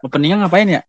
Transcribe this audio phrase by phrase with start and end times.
[0.00, 0.82] Openingnya ngapain ya?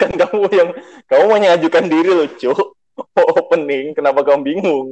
[0.00, 0.70] Kan kamu yang
[1.10, 2.76] kamu mau mengajukan diri loh, Cuk.
[3.38, 4.88] Opening, kenapa kamu bingung?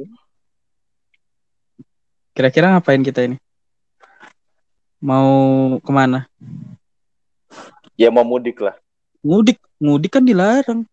[2.37, 3.37] Kira-kira ngapain kita ini?
[5.01, 6.29] Mau ke mana?
[7.97, 8.77] Ya mau mudik lah.
[9.25, 10.85] Mudik, mudik kan dilarang.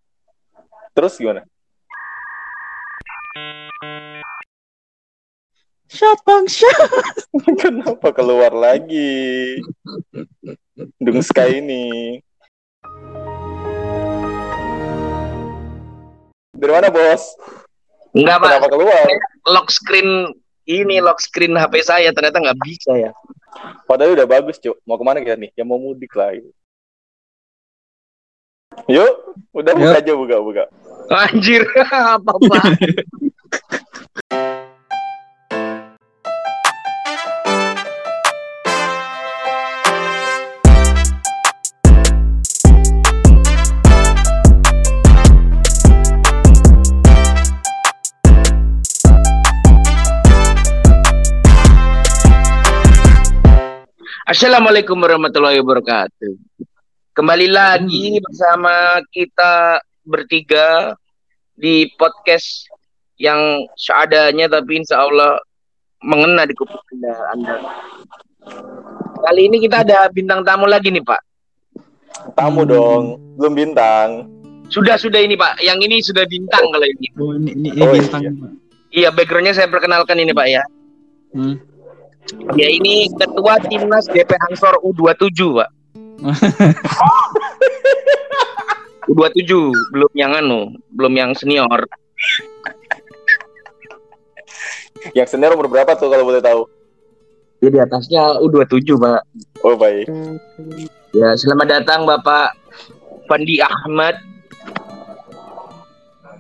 [0.96, 1.44] Terus gimana?
[5.92, 6.90] Shot bang shot.
[7.60, 9.60] Kenapa keluar lagi?
[10.96, 12.18] Dung Sky ini.
[16.54, 17.36] Dari mana, Bos?
[18.16, 18.48] Enggak, Pak.
[18.48, 19.04] Kenapa keluar?
[19.44, 20.32] Lock screen
[20.64, 23.12] ini lock screen HP saya ternyata nggak bisa ya.
[23.84, 24.80] Padahal udah bagus, Cuk.
[24.88, 25.52] Mau ke mana kita nih?
[25.52, 26.32] Ya mau mudik lah.
[28.90, 29.12] Yuk,
[29.54, 30.00] udah buka Yuk.
[30.02, 30.64] aja, buka, buka.
[31.12, 31.62] Anjir,
[32.16, 32.64] apa Pak?
[54.34, 56.34] Assalamualaikum warahmatullahi wabarakatuh.
[57.14, 60.90] Kembali lagi bersama kita bertiga
[61.54, 62.66] di podcast
[63.14, 63.38] yang
[63.78, 65.38] seadanya tapi insya Allah
[66.02, 67.54] mengena di kuping anda, anda.
[69.22, 71.20] Kali ini kita ada bintang tamu lagi nih Pak.
[72.34, 72.70] Tamu Hmm.
[72.74, 73.02] dong,
[73.38, 74.26] belum bintang.
[74.66, 75.62] Sudah sudah ini Pak.
[75.62, 77.06] Yang ini sudah bintang kalau ini.
[77.22, 78.26] Oh, ini, ini, ini Oh, bintang.
[78.26, 78.32] iya.
[78.34, 78.50] Pak.
[78.90, 80.66] Iya backgroundnya saya perkenalkan ini Pak ya.
[81.38, 81.54] Hmm.
[82.56, 85.68] Ya ini ketua timnas DP Ansor U27 Pak.
[89.12, 89.52] U27
[89.92, 91.84] belum yang anu, belum yang senior.
[95.12, 96.64] Yang senior umur berapa tuh kalau boleh tahu?
[97.60, 99.20] Jadi atasnya U27 Pak.
[99.60, 100.08] Oh, baik.
[101.12, 102.56] Ya selamat datang Bapak
[103.28, 104.16] Fandi Ahmad.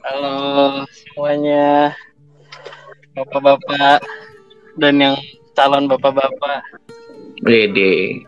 [0.04, 1.96] Halo semuanya,
[3.16, 4.04] bapak-bapak
[4.76, 5.16] dan yang
[5.54, 6.60] calon bapak-bapak.
[7.42, 8.22] Jadi,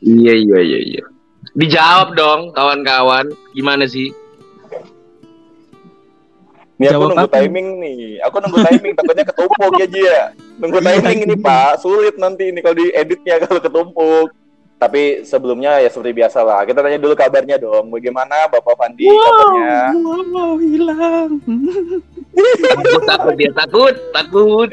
[0.00, 1.02] Iya iya iya iya.
[1.56, 3.28] Dijawab dong kawan-kawan.
[3.52, 4.12] Gimana sih?
[6.80, 7.36] Nih aku Jawab nunggu apa?
[7.44, 8.00] timing nih.
[8.24, 10.22] Aku nunggu timing, takutnya ketumpuk ya Ji ya.
[10.56, 14.28] Nunggu Iya, timing ini Pak, sulit nanti ini kalau dieditnya kalau ketumpuk.
[14.80, 16.64] Tapi sebelumnya ya seperti biasa lah.
[16.64, 17.92] Kita tanya dulu kabarnya dong.
[17.92, 19.92] Bagaimana Bapak Fandi kabarnya?
[19.92, 21.36] wow, hilang.
[23.04, 24.68] Takut dia takut takut.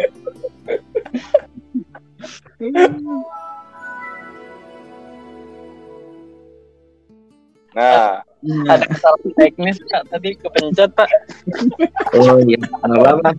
[7.78, 8.26] Nah,
[8.74, 11.10] ada kesalahan teknis Pak, tadi kepencet Pak.
[12.18, 12.58] Oh iya.
[12.58, 13.30] Nggak apa-apa.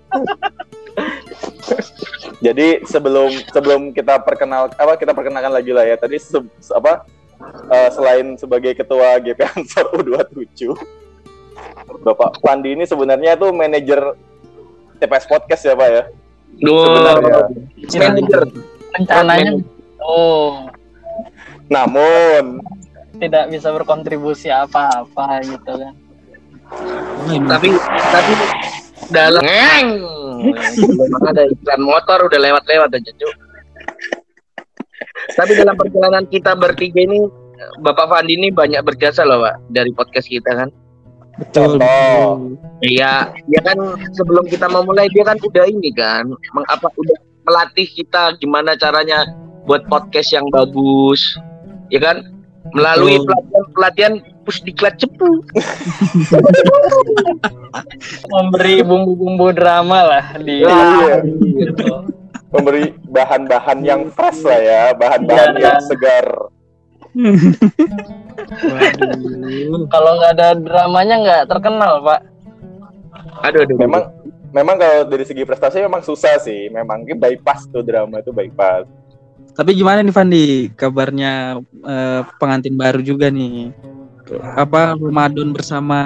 [2.38, 5.98] jadi sebelum sebelum kita perkenal apa kita perkenalkan lagi lah ya.
[5.98, 7.02] Tadi se- se- apa
[7.72, 10.70] eh, selain sebagai ketua GP Ansor U27
[12.06, 14.14] Bapak Fandi ini sebenarnya tuh manajer
[15.02, 16.02] TPS Podcast ya Pak ya?
[16.58, 16.84] Duh.
[17.88, 18.08] Sebenarnya.
[18.08, 18.42] Manager.
[18.88, 19.52] Rencananya,
[20.02, 20.66] oh
[21.68, 22.58] Namun
[23.20, 25.94] tidak bisa berkontribusi apa-apa gitu kan.
[27.46, 27.68] Tapi
[28.12, 28.32] tapi
[29.12, 29.88] dalam ngeng.
[30.78, 33.34] Memang ada iklan motor udah lewat-lewat aja, Cuk.
[35.34, 37.26] Tapi dalam perjalanan kita bertiga ini
[37.82, 40.70] Bapak Fandi ini banyak berjasa loh, Pak, dari podcast kita kan.
[41.38, 41.78] Betul.
[41.78, 42.58] Contoh.
[42.82, 43.78] Iya, dia kan
[44.14, 49.22] sebelum kita memulai dia kan udah ini kan, mengapa udah melatih kita gimana caranya
[49.66, 51.38] buat podcast yang bagus,
[51.90, 52.26] ya kan?
[52.74, 53.26] Melalui Betul.
[53.26, 55.28] pelatihan pelatihan pusdiklat cepu.
[58.32, 61.22] Memberi bumbu-bumbu drama lah di Iya.
[61.24, 61.86] gitu.
[62.48, 65.64] memberi bahan-bahan yang fresh lah ya, bahan-bahan Iya.
[65.68, 66.26] yang segar.
[69.88, 72.20] Kalau nggak ada dramanya nggak terkenal Pak.
[73.44, 73.76] Aduh, aduh.
[73.78, 74.02] Memang
[74.52, 78.88] memang kalau dari segi prestasi memang susah sih, memang ini bypass tuh drama itu bypass.
[79.58, 80.46] Tapi gimana nih Fandi?
[80.70, 83.74] Kabarnya eh, pengantin baru juga nih.
[84.54, 86.00] Apa Ramadan bersama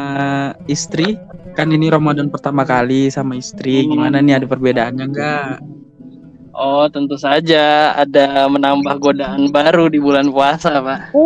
[0.71, 1.19] istri?
[1.53, 3.85] Kan ini Ramadan pertama kali sama istri.
[3.85, 5.61] Gimana nih ada perbedaannya enggak?
[6.53, 11.17] Oh tentu saja ada menambah godaan baru di bulan puasa Pak.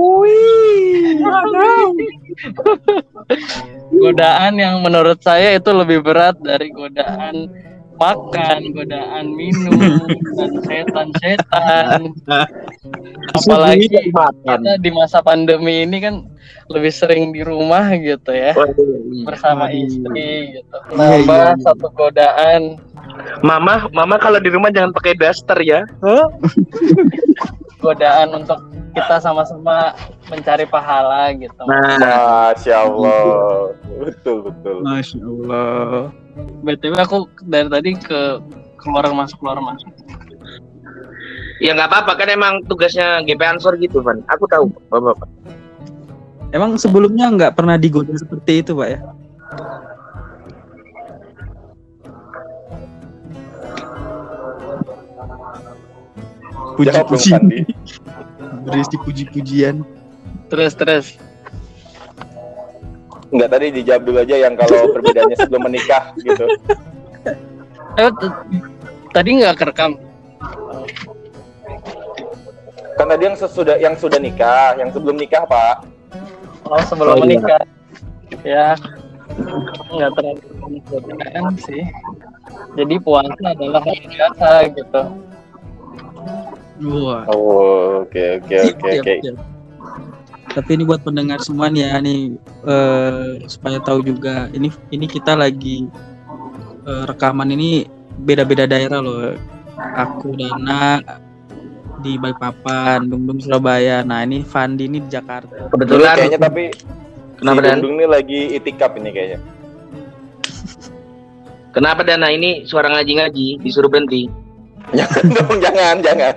[3.90, 7.50] godaan yang menurut saya itu lebih berat dari godaan
[7.96, 10.04] makan, godaan minum,
[10.36, 12.00] dan setan-setan.
[13.34, 16.14] Apalagi kita di masa pandemi ini kan
[16.68, 18.52] lebih sering di rumah gitu ya
[19.24, 19.80] bersama Waduh.
[19.86, 20.76] istri gitu.
[20.92, 21.62] Iya, Nambah iya.
[21.64, 22.62] satu godaan.
[23.44, 25.84] Mama, mama kalau di rumah jangan pakai daster ya.
[27.80, 28.58] godaan untuk
[28.96, 29.92] kita sama-sama
[30.32, 31.62] mencari pahala gitu.
[31.68, 32.00] Nah,
[32.56, 33.22] Masya Allah.
[34.02, 34.76] Betul betul.
[34.82, 36.10] Masya Allah.
[36.64, 38.40] BTW aku dari tadi ke
[38.80, 39.88] keluar masuk keluar masuk.
[41.56, 44.20] ya nggak apa-apa kan emang tugasnya GP Ansor gitu, Van.
[44.28, 45.24] Aku tahu, Bapak.
[46.52, 49.00] Emang sebelumnya nggak pernah digoda seperti itu, Pak ya?
[56.76, 57.32] Puji-puji.
[58.66, 59.80] Berisi puji-pujian.
[60.46, 61.06] Terus terus.
[63.32, 66.46] Enggak tadi dijawab dulu aja yang kalau perbedaannya sebelum menikah gitu.
[67.96, 68.10] Eh,
[69.10, 69.98] tadi nggak kerekam.
[72.96, 75.84] Kan tadi yang sesudah yang sudah nikah, yang sebelum nikah, Pak.
[76.66, 77.22] Oh sebelum Oh, iya.
[77.24, 77.62] menikah.
[78.46, 78.66] Ya
[79.90, 80.40] nggak terlalu
[80.88, 81.82] godaan sih.
[82.78, 85.02] Jadi puasa adalah hal biasa gitu.
[86.84, 87.24] Wah.
[87.32, 89.14] Oh, oke oke oke Siap, oke.
[89.24, 89.36] siap.
[90.56, 92.20] Tapi ini buat pendengar semua nih ya nih
[92.64, 95.88] eh, supaya tahu juga ini ini kita lagi
[96.84, 97.84] eh, rekaman ini
[98.20, 99.36] beda-beda daerah loh.
[99.76, 101.00] Aku Dana
[102.00, 104.04] di Balikpapan, Dung Dung Surabaya.
[104.04, 105.68] Nah ini Fandi ini di Jakarta.
[105.72, 106.64] Kebetulan Kayaknya tapi
[107.36, 107.76] Kenapa, si Dan?
[107.84, 109.38] Dundung ini lagi itikaf ini kayaknya.
[111.76, 114.32] Kenapa Dana ini suara ngaji-ngaji disuruh berhenti?
[114.94, 116.36] Jangan dong, jangan, jangan.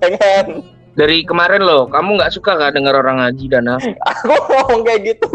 [0.00, 0.44] Jangan.
[0.92, 3.80] Dari kemarin loh, kamu nggak suka gak dengar orang ngaji Dana?
[3.80, 5.28] Aku ngomong kayak gitu.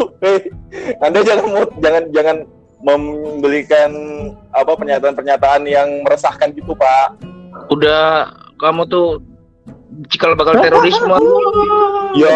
[1.06, 2.38] Anda jangan jangan jangan
[2.86, 3.92] membelikan
[4.54, 7.18] apa pernyataan-pernyataan yang meresahkan gitu, Pak.
[7.74, 8.30] Udah
[8.62, 9.18] kamu tuh
[10.14, 11.18] cikal bakal terorisme
[12.14, 12.30] Ya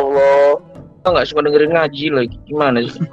[0.00, 0.56] Allah.
[1.04, 3.04] nggak suka dengerin ngaji lagi gimana sih?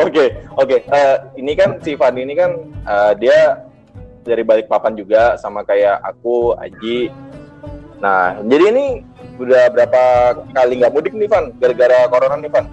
[0.00, 0.76] Oke, oke.
[0.80, 2.56] Eh, ini kan si Fandi ini kan
[2.88, 3.63] eh, dia
[4.24, 7.12] dari Balikpapan juga sama kayak aku, Aji.
[8.00, 8.86] Nah, jadi ini
[9.36, 10.02] udah berapa
[10.56, 11.52] kali nggak mudik nih, Van?
[11.60, 12.66] Gara-gara corona nih, Van?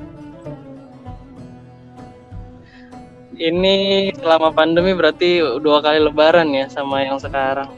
[3.41, 3.75] Ini
[4.15, 7.69] selama pandemi berarti dua kali lebaran ya sama yang sekarang.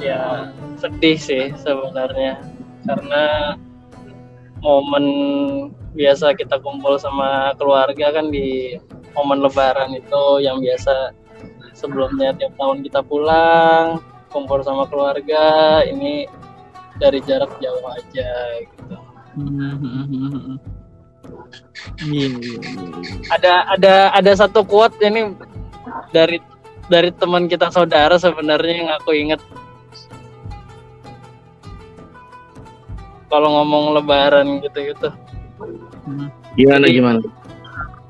[0.00, 0.50] Ya
[0.80, 2.40] sedih sih sebenarnya
[2.88, 3.54] karena
[4.64, 5.06] momen
[5.94, 8.80] biasa kita kumpul sama keluarga kan di
[9.14, 11.12] momen lebaran itu yang biasa
[11.74, 14.00] sebelumnya tiap tahun kita pulang
[14.30, 16.26] kumpul sama keluarga ini
[16.98, 18.30] dari jarak jauh aja
[18.62, 18.96] gitu.
[23.30, 25.34] Ada ada ada satu quote ini
[26.14, 26.38] dari
[26.86, 29.40] dari teman kita saudara sebenarnya yang aku inget
[33.26, 35.10] kalau ngomong lebaran gitu-gitu
[36.04, 36.28] Hmm.
[36.58, 37.20] Gimana gimana?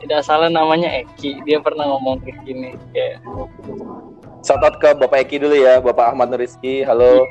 [0.04, 3.24] Tidak salah namanya Eki dia pernah ngomong kayak gini kayak
[4.44, 6.84] Shout out ke Bapak Eki dulu ya, Bapak Ahmad Nur Rizky.
[6.84, 7.24] Halo.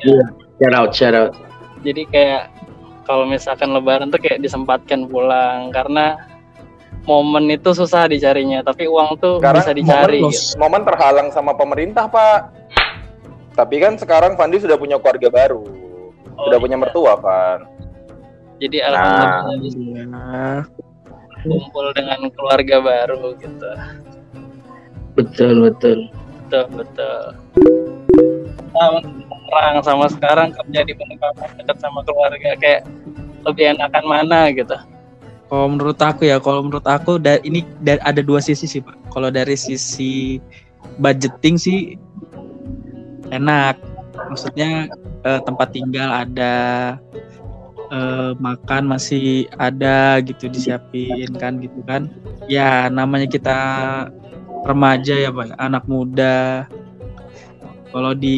[0.58, 1.38] Shout out, shout out.
[1.86, 2.44] jadi kayak
[3.06, 6.18] kalau misalkan lebaran tuh kayak disempatkan pulang karena
[7.06, 10.58] momen itu susah dicarinya tapi uang tuh Sekarang bisa dicari momen gitu.
[10.58, 12.40] Momen terhalang sama pemerintah, Pak.
[13.54, 15.62] Tapi kan sekarang Fandi sudah punya keluarga baru.
[16.34, 16.82] Oh, sudah punya iya.
[16.82, 17.60] mertua, Van.
[18.58, 18.88] jadi Nah.
[18.90, 20.93] alhamdulillah Iya.
[21.44, 23.70] Kumpul dengan keluarga baru gitu
[25.14, 26.10] Betul, betul.
[26.50, 27.24] betul betul
[28.74, 29.04] tahun
[29.54, 32.82] perang sama sekarang kerja di dekat sama keluarga kayak
[33.46, 34.74] lebih enakan mana gitu
[35.54, 38.98] Kalau menurut aku ya, kalau menurut aku da- ini da- ada dua sisi sih pak.
[39.14, 40.42] Kalau dari sisi
[40.98, 41.94] budgeting sih
[43.30, 43.78] enak,
[44.34, 44.90] maksudnya
[45.22, 46.56] eh, tempat tinggal ada,
[47.94, 52.10] eh, makan masih ada gitu disiapin kan gitu kan.
[52.50, 53.60] Ya namanya kita
[54.66, 56.66] remaja ya pak, anak muda.
[57.94, 58.38] Kalau di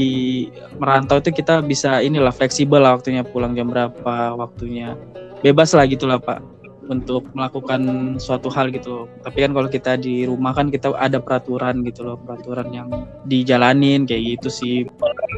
[0.76, 5.00] merantau itu kita bisa inilah fleksibel lah waktunya pulang jam berapa waktunya
[5.40, 6.44] bebas lah gitulah pak
[6.90, 9.10] untuk melakukan suatu hal gitu.
[9.26, 12.90] Tapi kan kalau kita di rumah kan kita ada peraturan gitu loh, peraturan yang
[13.26, 14.78] dijalanin kayak gitu sih.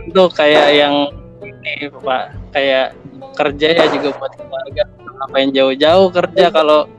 [0.08, 1.12] itu kayak yang
[1.44, 2.96] ini pak kayak
[3.38, 4.84] kerja ya juga buat keluarga
[5.22, 6.90] ngapain jauh-jauh kerja kalau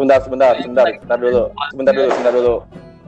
[0.00, 1.42] Sebentar, sebentar, sebentar, sebentar dulu.
[1.74, 2.54] Sebentar dulu, sebentar dulu.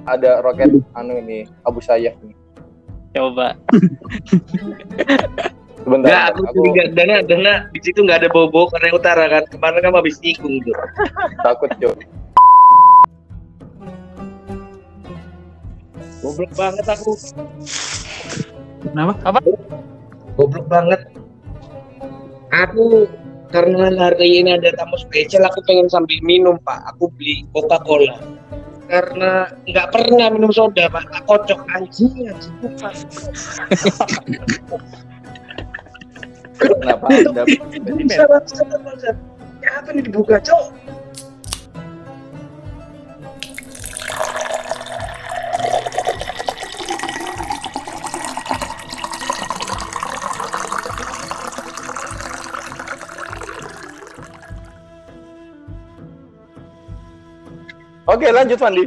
[0.04, 2.36] Ada roket anu ini, Abu Sayyaf nih.
[3.16, 3.56] coba
[5.80, 6.10] Sebentar.
[6.10, 9.42] Enggak, aku aku curiga Dana, Dana di situ nggak ada bobo karena utara kan.
[9.48, 10.74] Kemarin kan habis nikung tuh.
[11.40, 11.96] takut, Cuk.
[16.22, 17.12] Goblok banget aku.
[18.84, 19.12] Kenapa?
[20.36, 21.00] Goblok banget.
[22.52, 23.08] Aku
[23.48, 26.84] karena hari ini ada tamu spesial, aku pengen sambil minum pak.
[26.92, 28.16] Aku beli Coca Cola.
[28.92, 32.52] karena nggak pernah minum soda pak tak kocok anjing anjing.
[36.60, 37.42] Kenapa Anda?
[37.48, 39.10] Bisa, bisa, bisa.
[39.64, 40.76] Apa nih dibuka cok
[58.12, 58.84] Oke, lanjut Fandi.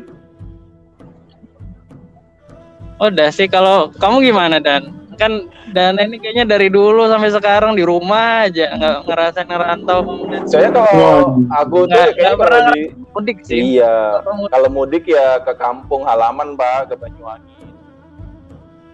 [2.96, 4.94] Udah sih kalau kamu gimana Dan?
[5.16, 10.00] Kan Dan ini kayaknya dari dulu sampai sekarang di rumah aja nggak ngerasain ngerantau.
[10.48, 13.60] Saya kalau aku tuh Nggak- kayaknya pernah di mudik sih.
[13.76, 17.56] iya, kalau mudik ya ke kampung halaman, Pak, ke Banyuwangi.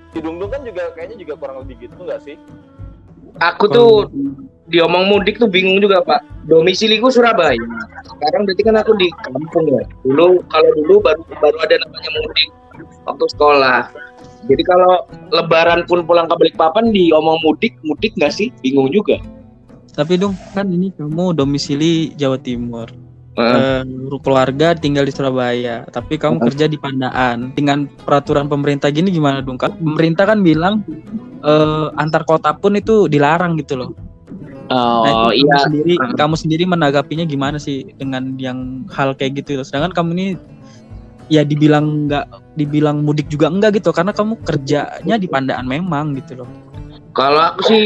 [0.09, 2.35] Di Dungdung kan juga kayaknya juga kurang lebih gitu nggak sih?
[3.41, 3.93] Aku tuh
[4.71, 6.23] diomong mudik tuh bingung juga pak.
[6.47, 7.59] Domisiliku Surabaya.
[8.07, 9.83] Sekarang berarti kan aku di kampung ya.
[10.05, 12.49] Dulu kalau dulu baru baru ada namanya mudik
[13.05, 13.81] waktu sekolah.
[14.49, 18.49] Jadi kalau lebaran pun pulang ke Balikpapan diomong mudik mudik nggak sih?
[18.65, 19.21] Bingung juga.
[19.91, 22.87] Tapi dong kan ini kamu domisili Jawa Timur.
[23.31, 23.83] Eh,
[24.19, 27.55] keluarga tinggal di Surabaya, tapi kamu kerja di Pandaan.
[27.55, 29.55] Dengan peraturan pemerintah gini gimana dong?
[29.55, 30.83] Pemerintah kan bilang
[31.41, 33.89] eh, antar kota pun itu dilarang gitu loh.
[34.69, 36.15] oh Nah, itu kamu iya sendiri Hmm.
[36.15, 39.59] kamu sendiri menanggapinya gimana sih dengan yang hal kayak gitu?
[39.61, 40.27] Sedangkan kamu ini
[41.27, 46.43] ya dibilang nggak dibilang mudik juga enggak gitu karena kamu kerjanya di Pandaan memang gitu
[46.43, 46.49] loh.
[47.11, 47.83] kalau aku sih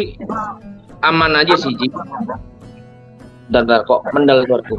[1.01, 1.89] aman aja sih Ji.
[3.45, 4.77] Bentar, bentar, kok mendal suaraku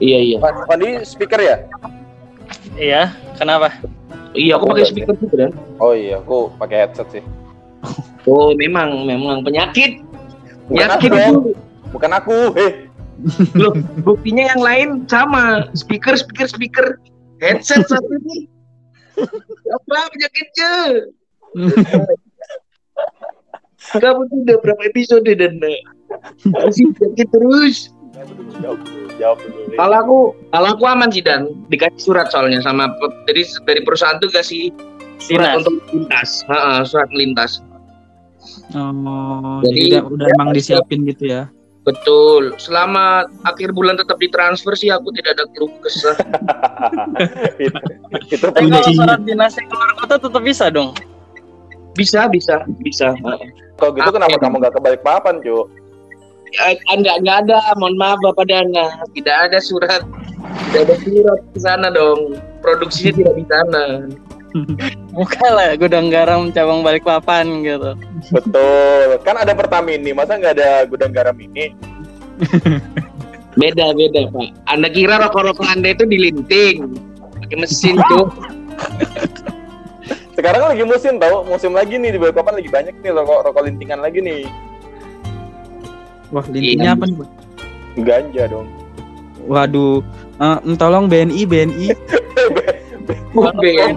[0.00, 1.56] iya iya Fa- Fandi speaker ya?
[2.72, 3.68] Iya, kenapa?
[4.32, 7.24] iya aku pakai speaker juga dan Oh iya, aku pakai headset sih.
[8.24, 10.00] Oh memang memang penyakit
[10.62, 11.34] Bukan aku penyakit dong.
[11.34, 11.52] itu
[11.92, 12.36] Bukan aku.
[12.56, 12.72] Heh,
[13.52, 15.68] Loh, buktinya yang lain sama.
[15.76, 16.86] Speaker, speaker, speaker.
[17.38, 18.48] Headset satu ini.
[19.68, 20.72] Apa penyakitnya?
[23.92, 25.82] Kamu tuh udah berapa episode dan eh,
[26.48, 27.92] masih penyakit terus.
[28.56, 29.60] jawab dulu, jawab dulu.
[29.74, 34.16] Kalau aku, kalau aku aman sih dan dikasih surat soalnya sama pe- dari dari perusahaan
[34.16, 34.70] tuh kasih
[35.18, 35.60] surat Dinas.
[35.60, 37.60] untuk lintas, Heeh, surat melintas.
[38.74, 41.48] Oh, Jadi- jadi udah, udah emang disiapin gitu ya.
[41.82, 42.54] Betul.
[42.62, 46.14] Selama akhir bulan tetap ditransfer sih aku tidak ada keluh kesah.
[47.58, 47.78] itu,
[48.30, 50.94] itu Tapi kalau surat dinasnya keluar kota tetap bisa dong.
[51.98, 53.10] Bisa, bisa, bisa.
[53.18, 53.50] Heeh.
[53.82, 55.66] Kalau gitu kenapa kamu nggak kebalik papan, cu?
[56.52, 60.04] Eh, enggak enggak ada mohon maaf bapak dana tidak ada surat
[60.68, 63.84] tidak ada surat ke sana dong produksinya tidak di sana
[65.16, 67.90] Buka lah gudang garam cabang Balikpapan gitu.
[68.32, 69.08] Betul.
[69.24, 71.72] Kan ada Pertamini, masa nggak ada gudang garam ini?
[73.52, 76.96] beda beda pak anda kira rokok-rokok anda itu dilinting
[77.44, 78.32] pakai mesin tuh
[80.32, 84.00] Sekarang lagi musim tau, musim lagi nih di Balikpapan lagi banyak nih rokok rokok lintingan
[84.00, 84.48] lagi nih.
[86.32, 86.96] Wah, lintingnya Iya.
[86.96, 87.28] apa nih, Pak?
[88.00, 88.66] Ganja dong.
[89.44, 90.00] Waduh,
[90.42, 91.86] Eh, tolong BNI, BNI.
[93.34, 93.94] Bukan BNI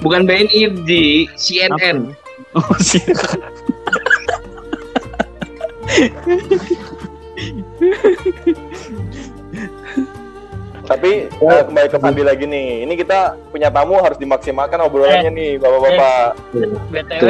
[0.00, 2.14] bukan BNI di CNN
[2.54, 3.02] Oh, sih.
[10.84, 12.86] Tapi eh, kembali ke Pandi lagi nih.
[12.86, 16.38] Ini kita punya tamu harus dimaksimalkan obrolannya nih, bapak-bapak.
[16.94, 17.28] BTW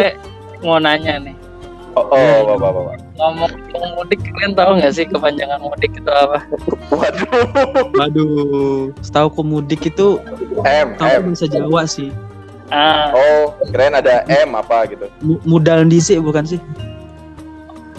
[0.60, 1.36] mau nanya nih.
[1.94, 2.96] Oh, oh bapak-bapak.
[3.14, 6.42] Ngomong ngomong mudik kalian tahu nggak sih kepanjangan mudik itu apa?
[6.90, 7.46] Waduh.
[7.94, 8.26] Waduh,
[8.98, 10.18] setahu ku mudik itu
[10.60, 11.22] M, tahu M.
[11.28, 12.10] bahasa Jawa sih.
[12.68, 15.06] Ah, Oh, kirain ada M apa gitu.
[15.20, 16.58] Mu- Mudal dhisik bukan sih?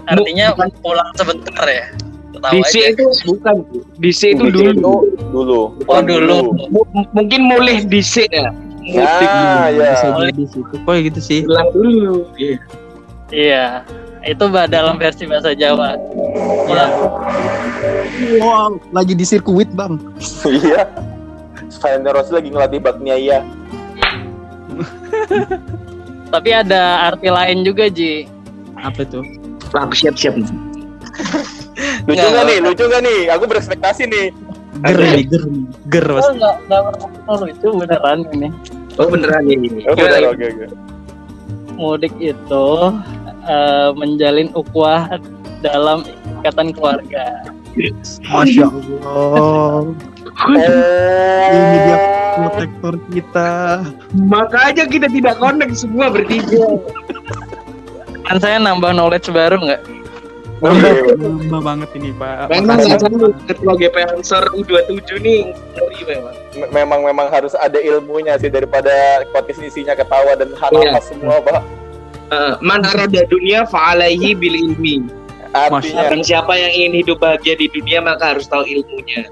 [0.06, 1.90] artinya pulang sebentar ya.
[2.36, 2.90] Tahu DC aja.
[2.92, 3.56] itu bukan
[3.98, 4.92] DC itu DC dulu itu
[5.32, 5.62] dulu.
[5.88, 6.38] Oh, dulu.
[6.94, 8.52] M- mungkin mulai DC ya
[8.84, 9.90] mudik Ah, dulu, ya.
[9.90, 10.62] Bisa jadi sih.
[10.78, 11.40] Kok gitu sih?
[11.42, 12.58] pulang dulu Iya.
[13.36, 13.84] Iya.
[14.24, 16.00] Itu bah dalam versi bahasa Jawa.
[16.66, 16.86] Ya,
[18.40, 20.00] Wow, lagi di sirkuit, Bang.
[20.48, 20.88] Iya.
[21.76, 23.40] Valentino Rossi lagi ngelatih baknya iya.
[26.34, 28.26] tapi ada arti lain juga, Ji.
[28.76, 29.20] Apa itu?
[29.72, 30.48] aku siap-siap nih.
[32.08, 32.58] Lucu Nggak, nggak nih?
[32.64, 33.20] Lucu nggak nih?
[33.36, 34.26] Aku berekspektasi nih.
[34.82, 35.44] Ger nih, ger.
[35.92, 38.48] Ger Oh, enggak pernah lucu beneran ini.
[38.96, 40.16] oh beneran ini Oh, Gimana?
[40.24, 40.66] bener, oke, oke.
[41.76, 42.68] Mudik itu
[43.46, 45.08] eh, menjalin ukhuwah
[45.60, 46.02] dalam
[46.40, 47.26] ikatan keluarga.
[48.24, 49.92] Masya Allah.
[50.46, 51.98] Ini dia
[52.36, 53.52] protektor kita.
[54.28, 56.76] makanya kita tidak connect semua bertiga
[58.22, 59.82] Kan saya nambah knowledge baru nggak?
[60.56, 62.48] lama banget ini Pak.
[62.48, 62.80] Memang
[63.46, 66.36] ketua GP Ansor U27 nih ngeri memang.
[66.56, 68.90] Me- memang memang harus ada ilmunya sih daripada
[69.30, 71.04] podcast isinya ketawa dan hal-hal Iya.
[71.04, 71.60] semua pak
[72.26, 75.06] Eh, man arada dunia fa'alaihi bil ilmi.
[75.56, 79.24] artinya Barang siapa yang ingin hidup bahagia di dunia maka harus tahu ilmunya.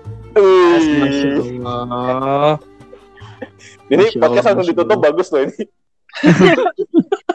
[3.91, 5.55] Ini podcast langsung Masya ditutup bagus loh ini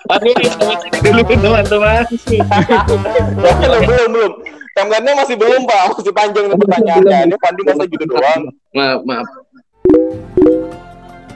[0.09, 0.35] Aduh,
[1.05, 2.03] dulu teman-teman.
[3.39, 4.33] belum belum belum
[4.73, 8.43] timelinenya masih belum pak masih panjang nih pertanyaannya ini Pandi masa gitu doang
[8.75, 9.27] Maaf, maaf.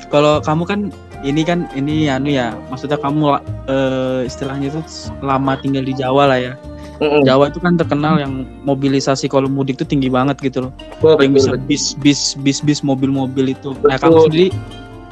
[0.09, 0.81] Kalau kamu kan
[1.23, 3.39] ini kan ini anu ya, maksudnya kamu
[3.71, 4.81] eh, istilahnya itu
[5.23, 6.55] lama tinggal di Jawa lah ya.
[7.03, 7.27] Mm-mm.
[7.27, 10.73] Jawa itu kan terkenal yang mobilisasi kalau mudik itu tinggi banget gitu loh.
[11.03, 13.75] Oh, Yang bisa betul, bis bis bis bis mobil-mobil itu.
[13.83, 14.07] Nah, Betul.
[14.07, 14.49] kamu sendiri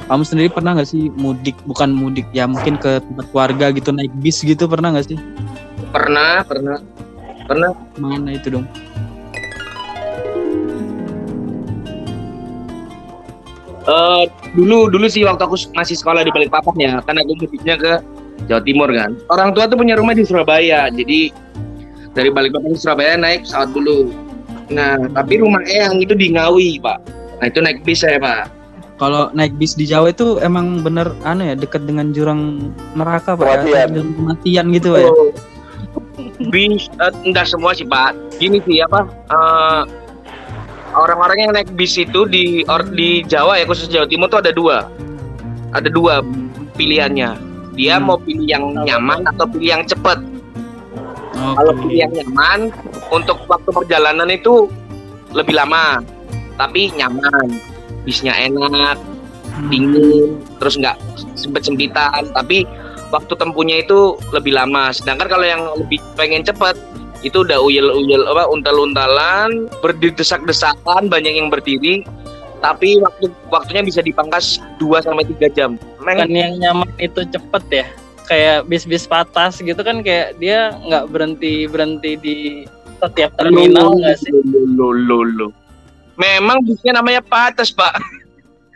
[0.07, 4.11] kamu sendiri pernah nggak sih mudik bukan mudik ya mungkin ke tempat keluarga gitu naik
[4.23, 5.19] bis gitu pernah nggak sih?
[5.91, 6.79] Pernah, pernah.
[7.47, 7.71] Pernah.
[7.99, 8.65] Mana itu dong?
[13.91, 14.23] Eh,
[14.55, 17.91] dulu dulu sih waktu aku masih sekolah di Balikpapan ya, kan aku mudiknya ke
[18.47, 19.19] Jawa Timur kan.
[19.27, 21.27] Orang tua tuh punya rumah di Surabaya, jadi
[22.15, 24.15] dari Balikpapan ke Surabaya naik pesawat dulu.
[24.71, 26.99] Nah, tapi rumah Eyang itu di Ngawi, Pak.
[27.43, 28.47] Nah, itu naik bis saya, Pak.
[28.95, 33.65] Kalau naik bis di Jawa itu emang bener anu ya dekat dengan jurang neraka pak
[33.65, 33.87] ya, Kematian.
[33.97, 35.09] jurang kematian gitu pak ya.
[35.09, 35.29] Oh.
[36.53, 38.13] Bis, eh, enggak semua sih, Pak.
[38.37, 39.81] Gini sih, apa, eh,
[40.95, 44.51] orang-orang yang naik bis itu di or, di Jawa ya, khusus Jawa Timur tuh ada
[44.51, 44.87] dua.
[45.71, 46.19] Ada dua
[46.75, 47.37] pilihannya.
[47.75, 48.11] Dia Hmm.
[48.11, 50.19] mau pilih yang nyaman atau pilih yang cepat.
[50.21, 51.55] Oke.
[51.55, 52.59] Kalau pilih yang nyaman,
[53.09, 54.67] untuk waktu perjalanan itu
[55.31, 56.03] lebih lama,
[56.59, 57.47] tapi nyaman.
[58.03, 59.69] Bisnya enak, Hmm.
[59.69, 60.97] dingin, terus nggak
[61.37, 62.67] sempet sempitan, tapi
[63.11, 64.89] waktu tempuhnya itu lebih lama.
[64.91, 66.75] Sedangkan kalau yang lebih pengen cepat,
[67.21, 72.01] itu udah uyel-uyel apa untal-untalan, berdesak-desakan, banyak yang berdiri,
[72.61, 75.81] tapi waktu waktunya bisa dipangkas 2 sampai 3 jam.
[76.01, 77.85] Meng, yang nyaman itu cepet ya.
[78.29, 82.35] Kayak bis-bis patas gitu kan kayak dia nggak berhenti berhenti di
[83.01, 84.31] setiap terminal nggak sih?
[84.77, 85.47] Lo, lo, lo.
[86.21, 87.97] Memang bisnya namanya patas, Pak.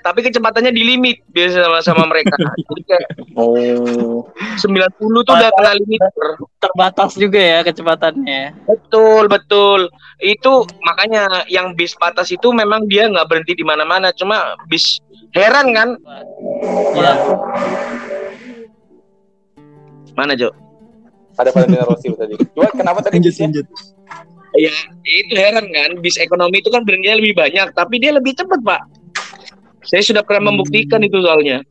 [0.06, 2.38] Tapi kecepatannya di limit biasa sama, sama mereka.
[2.70, 4.30] Jadi kayak oh
[4.62, 6.30] 90 tuh udah kena limiter.
[6.62, 8.70] Terbatas juga ya kecepatannya.
[8.70, 9.90] Betul, betul.
[10.22, 14.14] Itu makanya yang bis patas itu memang dia nggak berhenti di mana-mana.
[14.14, 15.02] Cuma bis
[15.34, 15.98] heran kan?
[16.94, 17.18] Ya,
[20.16, 20.54] Mana, Jo?
[21.36, 23.46] ada Valentina Rossi tadi Cuma kenapa tadi Lanjut bisnya?
[23.52, 23.66] lanjut.
[24.56, 24.72] Ya,
[25.04, 26.00] itu heran kan.
[26.00, 28.82] Bis ekonomi itu kan berhentinya lebih banyak, tapi dia lebih cepat, Pak.
[29.86, 31.62] Saya sudah pernah membuktikan itu soalnya.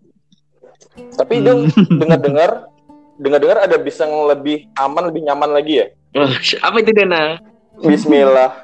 [1.18, 1.66] tapi dong
[2.00, 2.70] dengar-dengar
[3.18, 6.30] dengar-dengar ada bis yang lebih aman lebih nyaman lagi ya Oh,
[6.62, 7.42] apa itu Dena?
[7.82, 8.62] Bismillah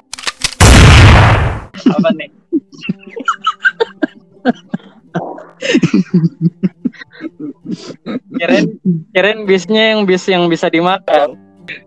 [1.81, 2.29] apa nih?
[8.39, 8.65] kirain
[9.11, 11.35] kirain bisnya yang bis yang bisa dimakan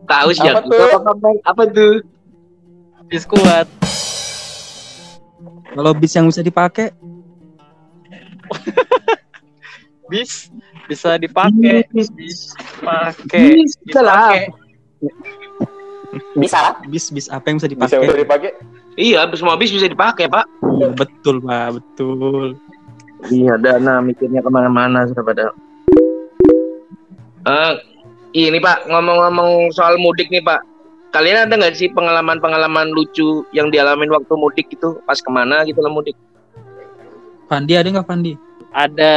[0.09, 0.89] Tahu sih Apa tuh?
[0.97, 2.01] Apa, apa, apa tuh?
[3.09, 3.69] bis kuat
[5.75, 6.95] Kalau bis yang bisa dipakai,
[10.11, 10.53] bis
[10.87, 12.53] bisa dipakai Bis.
[12.81, 14.37] pakai Bisa lah.
[14.37, 14.53] dipakai
[16.39, 18.07] bisa bis bis apa yang bisa bisa dipakai?
[18.07, 18.51] udah dipakai
[18.95, 20.47] Iya, semua bis bisa dipakai, Pak.
[20.79, 22.55] Iya, betul pak, betul.
[23.27, 25.51] Iya, dana mikirnya ke mana-mana sudah pada.
[27.43, 27.73] Eh,
[28.39, 30.63] ini Pak, ngomong-ngomong soal mudik nih Pak.
[31.11, 35.83] Kalian ada nggak sih pengalaman-pengalaman lucu yang dialamin waktu mudik itu pas ke mana gitu
[35.83, 36.15] lah mudik?
[37.55, 38.35] Pandi ada nggak Pandi?
[38.75, 39.15] ada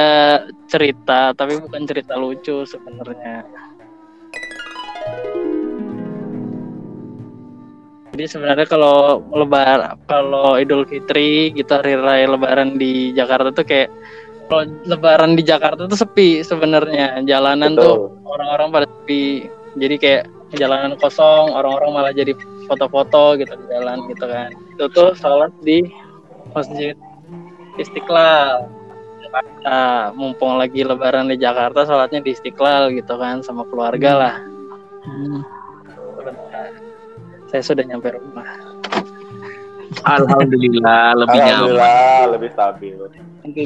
[0.70, 3.42] cerita tapi bukan cerita lucu sebenarnya.
[8.14, 13.90] Jadi sebenarnya kalau lebar kalau Idul Fitri gitu hari raya lebaran di Jakarta tuh kayak
[14.48, 17.26] kalau lebaran di Jakarta tuh sepi sebenarnya.
[17.26, 18.30] Jalanan tuh betul.
[18.30, 19.50] orang-orang pada sepi.
[19.78, 20.24] Jadi kayak
[20.54, 22.34] jalanan kosong orang-orang malah jadi
[22.70, 24.50] foto-foto gitu di jalan gitu kan.
[24.78, 25.86] Itu tuh sholat di
[26.58, 26.98] masjid
[27.78, 28.68] Istiqlal.
[29.28, 29.78] Jakarta
[30.16, 34.36] mumpung lagi lebaran di Jakarta sholatnya di Istiqlal gitu kan sama keluarga lah.
[35.06, 35.42] Hmm.
[37.48, 38.48] Saya sudah nyampe rumah.
[40.04, 41.48] Alhamdulillah lebih nyaman.
[41.48, 42.96] alhamdulillah lebih stabil.
[43.44, 43.64] Nanti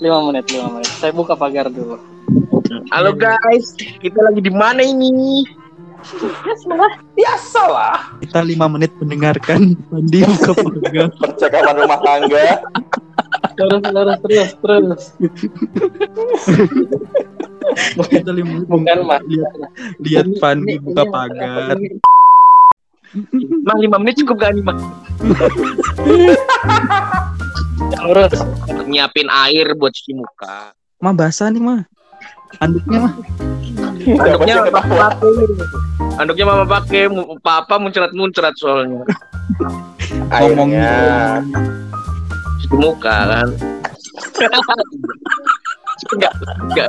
[0.00, 0.90] lima menit lima menit.
[1.00, 1.96] Saya buka pagar dulu.
[2.90, 5.46] Halo guys, kita lagi di mana ini?
[7.14, 11.08] Biasalah Kita lima menit mendengarkan Pandi buka pagar.
[11.22, 12.46] percakapan rumah tangga
[13.54, 15.02] terus terus terus terus
[18.06, 19.52] Kita lima menit bukan mas lihat
[20.00, 21.76] lihat Pandi buka ini- pagar.
[23.66, 24.78] Mah lima menit cukup gak nih mah?
[27.90, 28.38] Terus
[28.86, 30.70] Nyiapin air buat cuci muka.
[30.98, 31.90] Mah basah nih mah.
[32.58, 33.14] Anduknya mah.
[34.00, 34.98] Anduknya mama pakai.
[36.16, 37.02] Anduknya mama pakai.
[37.44, 39.04] Papa muncrat-muncrat soalnya.
[40.32, 40.92] Airnya.
[42.60, 43.48] Cuci muka kan.
[46.10, 46.32] Enggak,
[46.72, 46.88] enggak.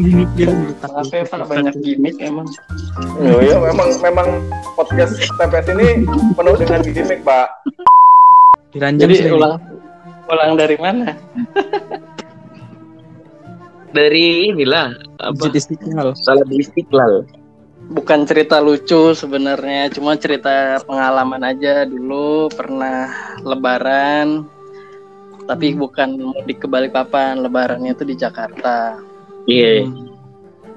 [0.00, 0.48] Dia
[0.80, 2.46] Kenapa ya, Pak banyak gimmick emang.
[3.20, 4.28] Oh iya, memang memang
[4.78, 7.48] podcast TPS ini penuh dengan gimmick, Pak.
[8.70, 9.34] Diranjang Jadi sih.
[9.34, 9.58] ulang
[10.30, 11.10] ulang dari mana?
[13.90, 15.34] Dari inilah apa?
[15.34, 16.08] Masjid Istiqlal.
[16.14, 17.26] Salat di Istiqlal.
[17.90, 23.10] Bukan cerita lucu sebenarnya, cuma cerita pengalaman aja dulu pernah
[23.42, 24.46] lebaran
[25.50, 29.02] tapi bukan mudik ke Balikpapan, lebarannya itu di Jakarta.
[29.50, 29.90] Iya.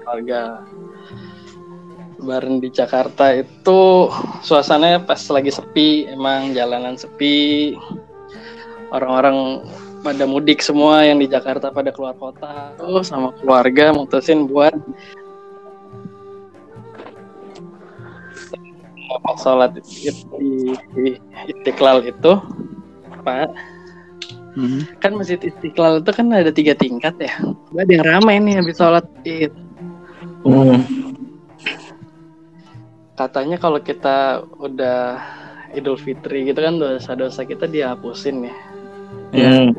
[0.02, 0.65] Keluarga
[2.17, 4.10] lebaran di Jakarta itu
[4.41, 7.78] suasananya pas lagi sepi, emang jalanan sepi.
[8.89, 9.62] Orang-orang
[10.04, 12.76] pada mudik semua yang di Jakarta pada keluar kota.
[12.76, 14.76] Tuh sama keluarga mutusin buat
[19.39, 20.12] sholat di,
[20.94, 21.06] di
[21.48, 22.32] Istiqlal itu,
[23.24, 23.50] Pak.
[24.54, 24.86] Hmm.
[25.02, 27.34] Kan masjid Istiqlal itu kan ada tiga tingkat ya.
[27.74, 29.56] Ada yang ramai nih habis sholat id.
[33.16, 35.22] Katanya kalau kita udah
[35.74, 38.56] Idul Fitri gitu kan dosa-dosa kita dihapusin ya.
[39.34, 39.74] Hmm.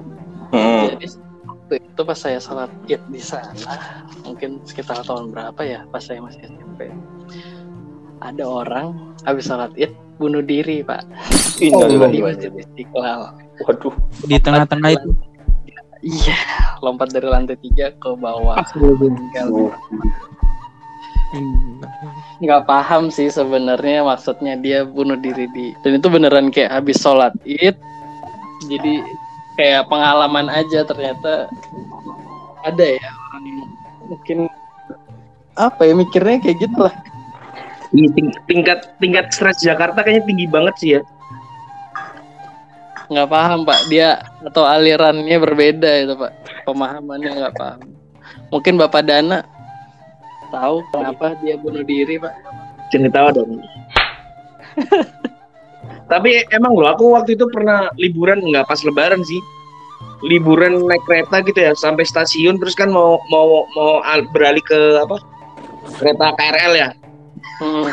[0.51, 0.85] Hmm.
[0.99, 1.07] Jadi
[1.47, 6.19] waktu itu pas saya sholat id di sana, mungkin sekitar tahun berapa ya, pas saya
[6.19, 6.91] masih SMP.
[8.19, 11.03] Ada orang habis sholat id bunuh diri pak
[11.59, 11.71] di
[12.23, 13.35] masjid Istiqlal.
[13.67, 13.95] Waduh.
[14.27, 15.11] Di tengah-tengah itu.
[16.05, 16.37] Iya,
[16.85, 18.61] lompat dari lantai tiga ke bawah.
[22.39, 27.35] Nggak paham sih sebenarnya maksudnya dia bunuh diri di dan itu beneran kayak habis sholat
[27.43, 27.75] id
[28.69, 29.03] jadi
[29.55, 31.49] kayak pengalaman aja ternyata
[32.65, 33.69] ada ya orang yang
[34.09, 34.39] mungkin
[35.55, 36.95] apa ya mikirnya kayak gitu lah
[37.95, 41.03] Iya, ting- tingkat tingkat stres Jakarta kayaknya tinggi banget sih ya.
[43.07, 43.81] nggak paham pak.
[43.87, 46.33] Dia atau alirannya berbeda itu pak.
[46.67, 47.95] Pemahamannya nggak paham.
[48.51, 49.47] Mungkin bapak Dana
[50.51, 52.35] tahu kenapa dia bunuh diri pak.
[52.91, 53.51] Jangan tahu dong.
[56.05, 59.41] Tapi emang loh, aku waktu itu pernah liburan nggak pas lebaran sih.
[60.25, 65.01] Liburan naik kereta gitu ya sampai stasiun terus kan mau mau mau al- beralih ke
[65.01, 65.21] apa?
[66.01, 66.89] Kereta KRL ya.
[67.61, 67.89] hmm.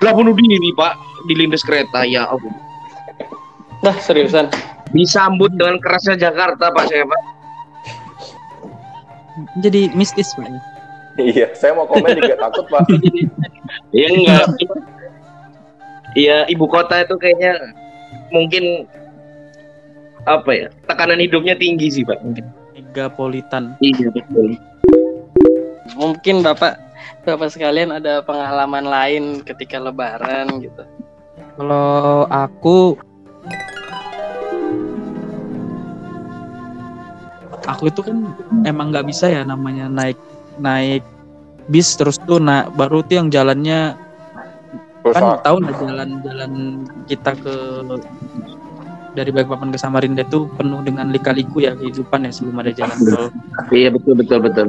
[0.00, 0.94] Lah bunuh diri pak
[1.26, 2.54] di lindas kereta ya ampun.
[3.82, 4.48] Nah seriusan
[4.90, 7.20] Disambut dengan kerasnya Jakarta pak saya pak.
[9.62, 10.46] Jadi mistis pak.
[10.46, 10.60] ya?
[11.18, 12.86] Iya, saya mau komen juga takut, Pak.
[13.90, 14.46] Ya enggak.
[16.18, 17.54] Iya ibu kota itu kayaknya
[18.34, 18.86] mungkin
[20.26, 22.46] apa ya tekanan hidupnya tinggi sih pak mungkin.
[22.74, 23.78] Megapolitan.
[23.78, 24.58] Iya betul.
[25.98, 26.78] mungkin bapak
[27.26, 30.86] bapak sekalian ada pengalaman lain ketika lebaran gitu
[31.58, 32.94] Kalau aku
[37.66, 38.32] aku itu kan
[38.64, 40.16] emang nggak bisa ya namanya naik
[40.56, 41.04] naik
[41.68, 43.94] bis terus tuh nah baru tuh yang jalannya
[45.02, 46.52] kan tahu nggak jalan-jalan
[47.04, 47.54] kita ke
[49.10, 53.26] dari Balikpapan ke Samarinda tuh penuh dengan lika-liku ya kehidupan ya sebelum ada jalan tol.
[53.68, 54.66] Iya betul betul betul.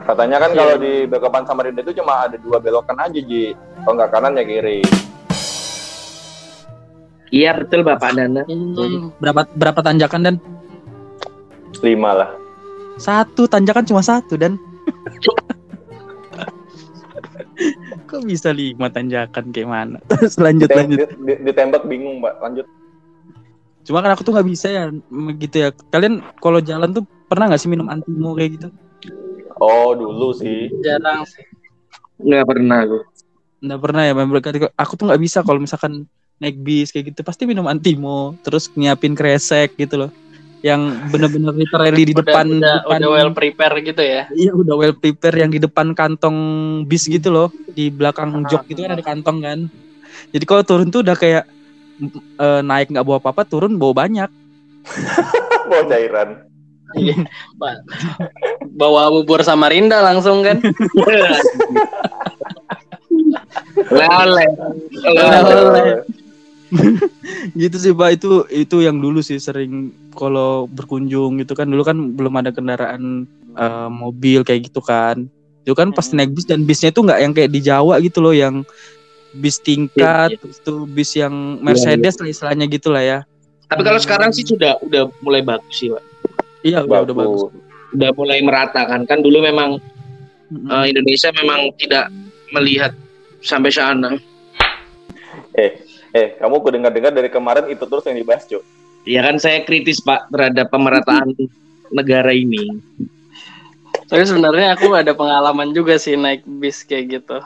[0.00, 0.58] Katanya kan Iya.
[0.58, 3.52] kalau di Balikpapan Samarinda itu cuma ada dua belokan aja, Ji.
[3.80, 4.78] Kalau nggak kanan ya kiri.
[7.30, 8.42] Iya betul Bapak Nana.
[8.44, 10.34] Hmm, Berapa berapa tanjakan dan
[11.80, 12.30] Lima lah.
[12.94, 14.60] satu tanjakan cuma satu dan
[18.10, 19.98] kok bisa lima tanjakan kayak mana?
[20.10, 20.98] Terus lanjut Ditem- lanjut.
[20.98, 22.34] di- di- ditembak bingung, Mbak.
[22.42, 22.66] Lanjut.
[23.86, 24.84] Cuma kan aku tuh nggak bisa ya
[25.38, 25.68] gitu ya.
[25.88, 28.68] Kalian kalau jalan tuh pernah nggak sih minum antimo kayak gitu?
[29.56, 30.68] Oh, dulu sih.
[30.80, 31.44] jarang sih
[32.20, 32.98] Nggak pernah aku.
[33.60, 34.12] Nggak pernah ya.
[34.12, 36.04] memang berarti Aku tuh nggak bisa kalau misalkan
[36.40, 40.10] naik bis kayak gitu pasti minum antimo terus nyiapin kresek gitu loh
[40.60, 44.94] yang bener-bener literally di depan udah, depan udah well prepare gitu ya iya udah well
[44.96, 46.36] prepare yang di depan kantong
[46.84, 49.58] bis gitu loh di belakang jok gitu kan ada kantong kan
[50.30, 51.48] jadi kalau turun tuh udah kayak
[52.36, 54.30] eh, naik nggak bawa apa-apa turun bawa banyak
[55.70, 56.28] Bawa cairan.
[56.98, 57.14] Iya,
[57.54, 57.76] Pak.
[58.74, 60.58] bawa bubur Samarinda langsung kan
[63.94, 64.46] Lele.
[65.06, 65.86] Lele.
[67.60, 71.96] gitu sih pak itu itu yang dulu sih sering kalau berkunjung gitu kan dulu kan
[72.14, 75.26] belum ada kendaraan eh, mobil kayak gitu kan
[75.62, 76.18] itu kan pas Hmm.
[76.18, 78.64] naik bis dan bisnya itu nggak yang kayak di Jawa gitu loh yang
[79.30, 80.38] bis tingkat, iya.
[80.42, 83.18] terus tuh bis yang Mercedes lah istilahnya gitu lah ya.
[83.70, 86.02] Tapi kalau sekarang sih sudah udah mulai bagus sih, Pak.
[86.66, 87.40] Iya, udah, udah bagus.
[87.94, 89.06] Udah mulai merata kan.
[89.06, 89.78] Kan dulu memang
[90.50, 90.66] Mm-mm.
[90.66, 92.10] eh, Indonesia memang tidak
[92.50, 92.90] melihat
[93.38, 94.18] sampai sana.
[95.54, 95.78] Eh,
[96.10, 98.66] eh, kamu ku dengar-dengar dari kemarin itu terus yang dibahas, Cuk.
[99.08, 101.32] Ya kan saya kritis Pak terhadap pemerataan
[101.96, 102.80] negara ini.
[104.10, 107.38] Tapi sebenarnya aku ada pengalaman juga sih naik bis kayak gitu.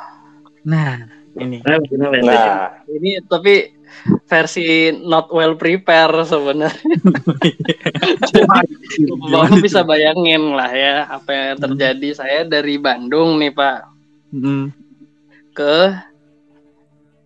[0.65, 1.05] Nah,
[1.37, 1.61] ini.
[1.61, 1.79] Nah?
[2.25, 3.69] Nah, Ini tapi
[4.25, 6.97] versi not well prepare sebenarnya.
[9.33, 12.09] Bapak bisa bayangin lah ya apa yang terjadi.
[12.17, 13.95] Saya dari Bandung nih Pak
[14.35, 14.75] Mm.
[15.55, 15.95] ke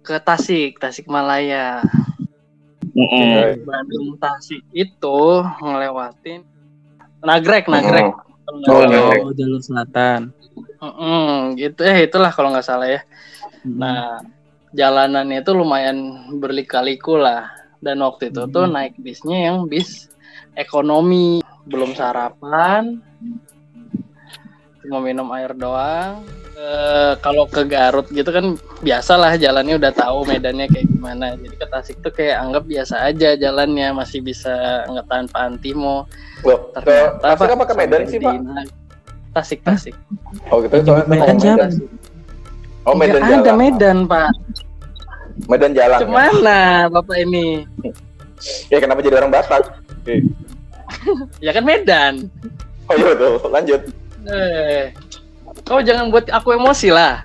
[0.04, 1.80] ke Tasik, Tasikmalaya.
[2.98, 5.18] Dari Bandung Tasik itu
[5.62, 6.42] ngelewatin
[7.22, 8.11] Nagrek, Nagrek.
[8.70, 9.20] Oh, Nagrek.
[9.22, 10.34] Oh, jalur selatan.
[10.78, 13.00] Mm-mm, gitu ya itulah kalau nggak salah ya.
[13.66, 13.78] Mm.
[13.78, 14.22] Nah,
[14.74, 15.98] jalanannya itu lumayan
[16.38, 17.50] berliku-liku lah.
[17.78, 18.74] Dan waktu itu tuh Hmm.
[18.74, 20.11] naik bisnya yang bis
[20.58, 21.38] ekonomi,
[21.70, 22.98] belum sarapan,
[24.88, 26.24] cuma minum air doang.
[26.59, 31.38] Eh, kalau ke Garut gitu kan biasalah jalannya udah tahu medannya kayak gimana.
[31.38, 36.09] Jadi ke Tasik tuh kayak anggap biasa aja jalannya masih bisa nggak tanpa antimo.
[36.42, 38.35] loh, ke Ternyata Tasik apa ke Medan sih, di Pak?
[39.38, 39.94] Tasik Tasik.
[40.51, 41.66] Oh, gitu soalnya Medan siapa?
[42.88, 43.44] Oh, Medan jalan.
[43.44, 44.31] ada Medan Pak.
[45.46, 45.98] Medan jalan.
[46.01, 46.03] kan?
[46.09, 47.62] Cemana Bapak ini?
[48.66, 49.62] Ya kenapa jadi orang Batak?
[51.38, 52.27] Ya kan Medan.
[52.90, 53.33] Oh iya betul.
[53.46, 53.81] Lanjut.
[54.28, 54.92] Eh,
[55.64, 57.24] kau jangan buat aku emosi lah.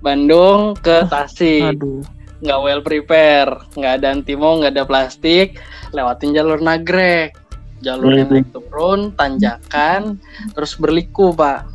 [0.00, 2.00] Bandung ke Tasik, Aduh.
[2.40, 5.60] nggak well prepare, nggak ada antimo, nggak ada plastik,
[5.92, 7.36] lewatin jalur nagrek,
[7.84, 8.32] jalurnya Hmm.
[8.32, 10.16] naik turun, tanjakan,
[10.56, 11.68] terus berliku pak.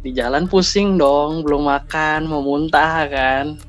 [0.00, 3.60] Di jalan pusing dong, belum makan, mau muntah kan.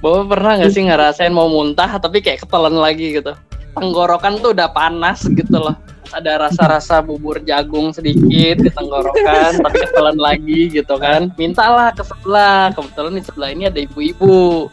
[0.00, 3.36] Bapak pernah nggak sih ngerasain mau muntah tapi kayak ketelan lagi gitu?
[3.76, 5.76] Tenggorokan tuh udah panas gitu loh
[6.12, 11.32] ada rasa-rasa bubur jagung sedikit di tenggorokan tapi ketelan lagi gitu kan.
[11.40, 12.74] Mintalah ke sebelah.
[12.74, 14.70] Kebetulan di sebelah ini ada ibu-ibu.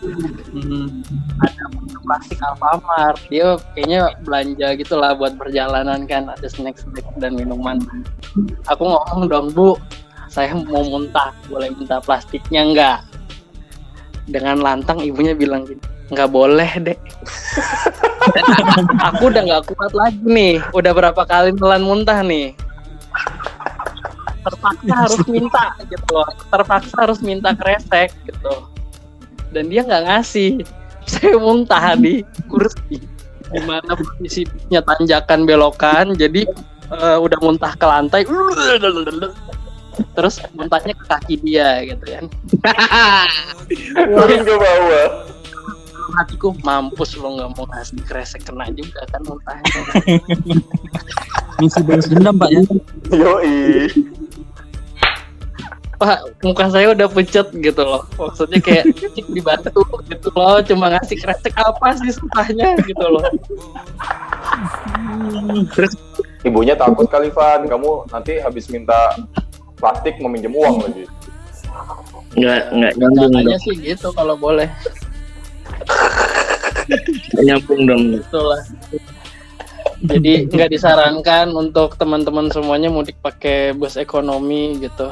[0.54, 1.02] Mm.
[1.42, 1.64] ada
[2.04, 3.18] plastik Alfamart.
[3.32, 6.30] Dia kayaknya belanja gitulah buat perjalanan kan.
[6.30, 7.80] Ada snack snack dan minuman.
[8.68, 9.80] Aku ngomong dong bu.
[10.28, 11.32] Saya mau muntah.
[11.48, 13.00] Boleh minta plastiknya enggak
[14.28, 17.00] dengan lantang ibunya bilang gini nggak boleh dek.
[19.14, 20.60] Aku udah nggak kuat lagi nih.
[20.76, 22.56] Udah berapa kali telan muntah nih?
[24.44, 26.28] Terpaksa harus minta gitu loh.
[26.52, 28.68] Terpaksa harus minta kresek gitu.
[29.56, 30.64] Dan dia nggak ngasih.
[31.12, 33.00] Saya muntah di kursi.
[33.54, 36.48] Di mana posisinya tanjakan belokan jadi
[36.90, 38.22] eh, udah muntah ke lantai.
[40.18, 42.26] Terus muntahnya ke kaki dia gitu kan.
[43.94, 45.08] Turun ke bawah.
[46.20, 49.82] Hatiku mampus lo nggak mau ngasih kresek kena juga kan muntahnya
[51.62, 52.62] Misi balas dendam, Pak ya.
[53.14, 53.88] Yoi.
[56.02, 58.04] pak muka saya udah pucet gitu loh.
[58.20, 63.24] Maksudnya kayak cik dibantu gitu loh cuma ngasih kresek apa sih susahnya gitu loh.
[66.44, 69.16] Ibunya takut kali Van, kamu nanti habis minta
[69.80, 71.06] plastik meminjam uang lagi.
[72.36, 74.68] Nggak nggak nyambung sih gitu kalau boleh
[77.48, 78.04] nyambung dong.
[78.20, 78.62] itulah
[80.04, 85.08] jadi nggak disarankan untuk teman-teman semuanya mudik pakai bus ekonomi gitu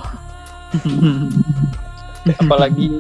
[2.44, 3.00] apalagi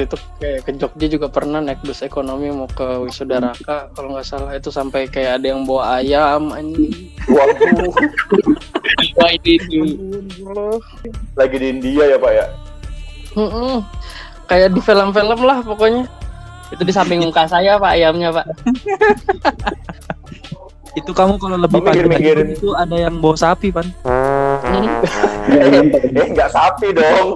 [0.00, 4.16] waktu itu kayak ke Jogja juga pernah naik bus ekonomi mau ke wisuda Raka kalau
[4.16, 7.92] nggak salah itu sampai kayak ada yang bawa ayam anjing Waduh,
[9.20, 9.54] Wah ini
[11.36, 12.46] lagi di India ya Pak ya?
[13.36, 13.84] Mm-mm.
[14.50, 16.08] kayak di film-film lah pokoknya
[16.70, 18.46] itu di samping muka saya pak ayamnya pak
[20.98, 22.58] Itu kamu kalau lebih pagi mikirin.
[22.58, 23.86] itu ada yang bawa sapi, Pan.
[24.02, 25.06] Hmm.
[26.34, 27.28] Nggak sapi dong.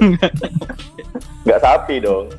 [1.44, 2.32] Nggak sapi dong.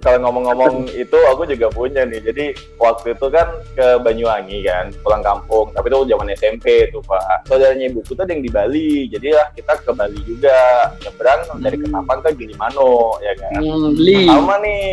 [0.00, 2.24] Kalau ngomong-ngomong itu aku juga punya nih.
[2.24, 2.44] Jadi
[2.80, 5.68] waktu itu kan ke Banyuwangi kan, pulang kampung.
[5.76, 7.44] Tapi itu zaman SMP tuh Pak.
[7.44, 9.12] Saudaranya ibuku tuh ada yang di Bali.
[9.12, 10.88] Jadi ya kita ke Bali juga.
[11.04, 11.84] Nyebrang dari Hmm.
[11.84, 13.60] Ketapang ke Gilimanuk ya kan.
[13.60, 14.88] Hmm, beli Sama nih.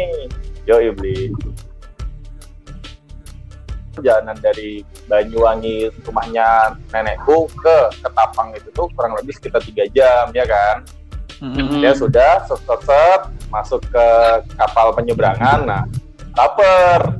[0.68, 1.32] Yo beli.
[3.96, 10.44] Perjalanan dari Banyuwangi rumahnya nenekku ke Ketapang itu tuh kurang lebih sekitar tiga jam ya
[10.44, 10.84] kan.
[11.38, 11.86] Mm.
[11.86, 13.22] Ya sudah, set,
[13.54, 14.08] masuk ke
[14.58, 15.70] kapal penyeberangan.
[15.70, 15.84] Nah,
[16.34, 17.14] lapar.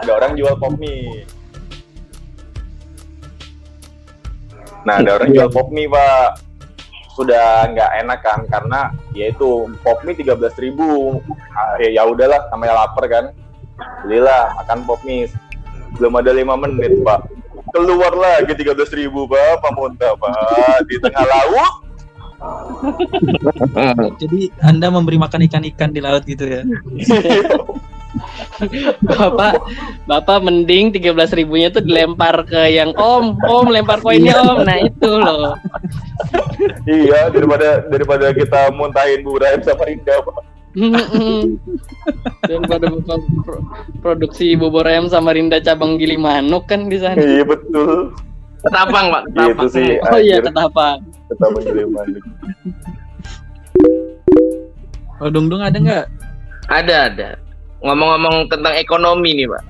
[0.00, 1.26] Ada orang jual pop mie.
[4.86, 6.44] Nah, ada orang jual pop mie, Pak.
[7.14, 11.22] sudah nggak enak kan karena yaitu pop mie tiga belas ribu
[11.54, 13.30] ah, ya ya udahlah namanya lapar kan
[14.02, 15.30] belilah makan pop mie
[15.94, 17.22] belum ada lima menit pak
[17.70, 21.83] keluar lagi tiga belas ribu pak pak muntah pak di tengah laut
[24.20, 26.62] Jadi Anda memberi makan ikan-ikan di laut gitu ya.
[29.02, 29.58] Bapak,
[30.06, 34.58] Bapak mending 13 ribunya tuh dilempar ke yang Om, Om lempar koinnya Om.
[34.62, 35.58] Nah itu loh.
[36.86, 40.36] iya daripada daripada kita muntahin Bu Rahim sama Rinda pak
[42.46, 43.62] Daripada Bapak pro-
[43.98, 47.18] produksi bubur ayam sama Rinda cabang Gili Manuk kan di sana.
[47.18, 48.14] iya betul
[48.64, 49.22] Ketapang, Pak.
[49.28, 49.68] gitu Ketapang.
[49.68, 50.54] sih Oh iya, anjir.
[51.28, 51.60] Kenapa?
[51.60, 52.02] kita menjelma
[55.22, 56.06] Oh, Dung Dung ada nggak?
[56.68, 57.28] Ada, ada.
[57.84, 59.64] Ngomong-ngomong tentang ekonomi nih, Pak.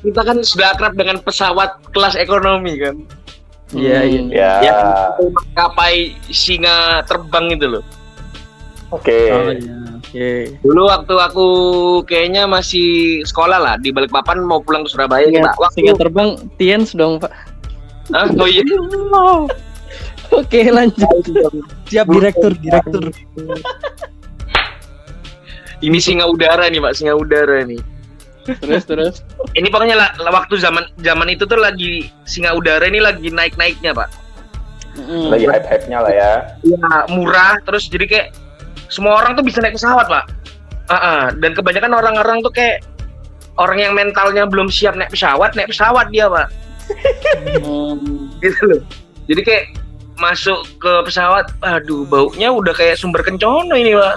[0.00, 2.96] Kita kan sudah akrab dengan pesawat kelas ekonomi kan.
[3.76, 4.22] Iya, iya.
[4.32, 4.74] ya Ya.
[5.54, 7.84] Kapai singa terbang itu loh.
[8.90, 9.74] oke Oh iya,
[10.10, 10.30] oke.
[10.66, 11.46] Dulu waktu aku
[12.04, 15.50] kayaknya masih sekolah lah di Balikpapan mau pulang ke Surabaya Singa, kita.
[15.62, 17.32] Waktu singa terbang Tiens dong, Pak.
[18.10, 18.26] Hah?
[18.34, 18.66] Oh iya.
[20.30, 21.06] Oke, lanjut.
[21.90, 23.10] Siap direktur, direktur.
[25.82, 27.82] Ini singa udara nih, Pak, singa udara nih.
[28.46, 29.14] Terus terus.
[29.58, 34.10] Ini pokoknya lah, waktu zaman zaman itu tuh lagi singa udara ini lagi naik-naiknya, Pak.
[34.98, 35.30] Mm.
[35.30, 36.32] lagi hype hype nya lah ya
[36.66, 38.28] Ya, murah terus jadi kayak
[38.90, 40.24] semua orang tuh bisa naik pesawat, Pak.
[40.90, 41.22] Ah, ah.
[41.38, 42.82] dan kebanyakan orang-orang tuh kayak
[43.62, 46.48] orang yang mentalnya belum siap naik pesawat, naik pesawat dia, Pak.
[47.62, 48.34] Hmm.
[48.42, 48.82] Gitu loh.
[49.30, 49.64] Jadi kayak
[50.18, 54.16] masuk ke pesawat, aduh baunya udah kayak sumber kencono ini, Pak.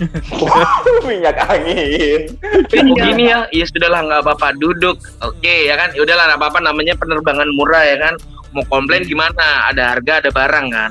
[1.04, 2.32] minyak angin
[2.72, 4.96] Oh gini ya, ya sudahlah nggak apa-apa, duduk.
[5.20, 8.14] Oke ya kan, ya udahlah nggak apa-apa namanya penerbangan murah ya kan.
[8.56, 9.70] Mau komplain gimana?
[9.70, 10.90] Ada harga, ada barang kan.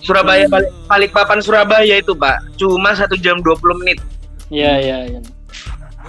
[0.00, 3.98] Surabaya balik Balikpapan Surabaya itu pak, cuma satu jam 20 menit,
[4.48, 5.20] Iya, iya, iya.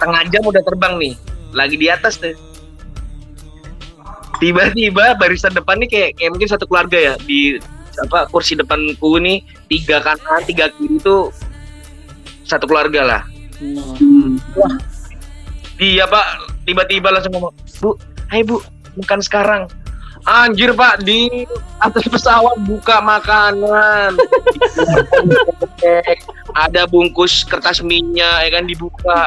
[0.00, 1.14] tengah jam udah terbang nih,
[1.52, 2.34] lagi di atas tuh.
[4.42, 7.60] Tiba-tiba barisan depan nih kayak, kayak mungkin satu keluarga ya di
[8.00, 11.30] apa kursi depanku nih tiga kanan tiga kiri itu
[12.42, 13.22] satu keluarga lah.
[13.60, 14.40] Hmm.
[15.78, 16.26] Dia pak
[16.66, 17.94] tiba-tiba langsung ngomong, Bu,
[18.32, 18.58] hai Bu,
[18.98, 19.62] makan sekarang.
[20.22, 21.26] Anjir pak di
[21.82, 24.14] atas pesawat buka makanan.
[26.54, 29.26] Ada bungkus kertas minyak ya kan dibuka.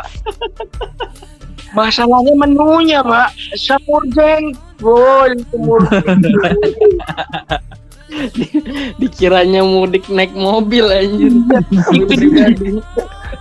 [1.75, 5.83] Masalahnya menunya pak, semur jengkol, semur
[9.01, 11.35] Dikiranya mudik naik mobil anjir.
[11.91, 12.47] itu dia.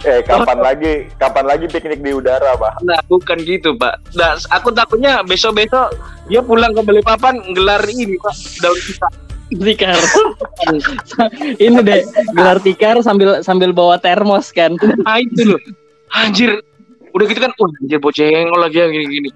[0.05, 4.13] Eh kapan lagi kapan lagi piknik di udara pak Nah, bukan gitu, Pak.
[4.13, 5.97] Nah, aku takutnya besok-besok
[6.29, 8.35] dia pulang ke Balikpapan gelar ini, Pak.
[8.61, 9.15] Daun pisang.
[9.55, 9.95] Tikar.
[11.65, 12.01] Ini deh
[12.33, 14.75] gelar tikar sambil sambil bawa termos kan.
[15.05, 15.61] Nah, itu loh.
[16.11, 16.59] Anjir.
[17.15, 19.31] Udah gitu kan, oh, anjir bocengol lagi yang gini-gini.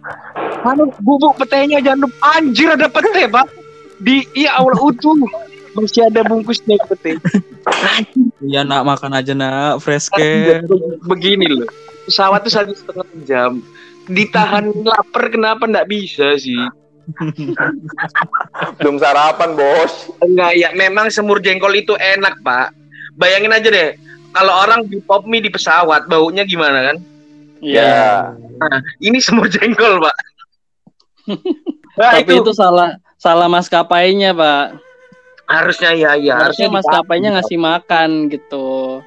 [0.67, 2.17] Anu, bubuk petenya jangan lupa.
[2.35, 3.47] Anjir ada pete, Pak.
[4.03, 5.15] Di iya awal utuh.
[5.79, 7.23] Masih ada bungkusnya pete.
[8.43, 10.99] Iya nak makan aja nak fresh Anjir, care.
[11.07, 11.69] Begini loh.
[12.11, 13.53] Pesawat tuh satu setengah jam.
[14.09, 16.59] Ditahan lapar kenapa nggak bisa sih?
[18.77, 22.75] belum sarapan bos Enggak ya, memang semur jengkol itu enak pak.
[23.17, 23.91] Bayangin aja deh,
[24.37, 26.97] kalau orang di pop mie di pesawat, baunya gimana kan?
[27.59, 30.17] ya Nah, ini semur jengkol pak.
[31.99, 34.79] Nah, Tapi itu salah salah maskapainya, Pak.
[35.49, 39.01] Harusnya ya ya Harusnya harusnya maskapainya ngasih makan gitu.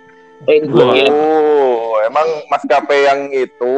[0.49, 3.77] Eh, oh emang maskapai yang itu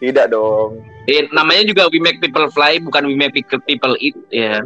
[0.00, 4.58] tidak dong Eh, namanya juga we make people fly, bukan we make people eat ya.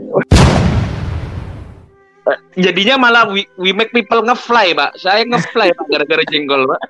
[2.25, 4.97] Eh, Jadinya malah we, we make people ngefly pak.
[4.97, 6.81] Saya ngefly pak gara-gara jengkol pak.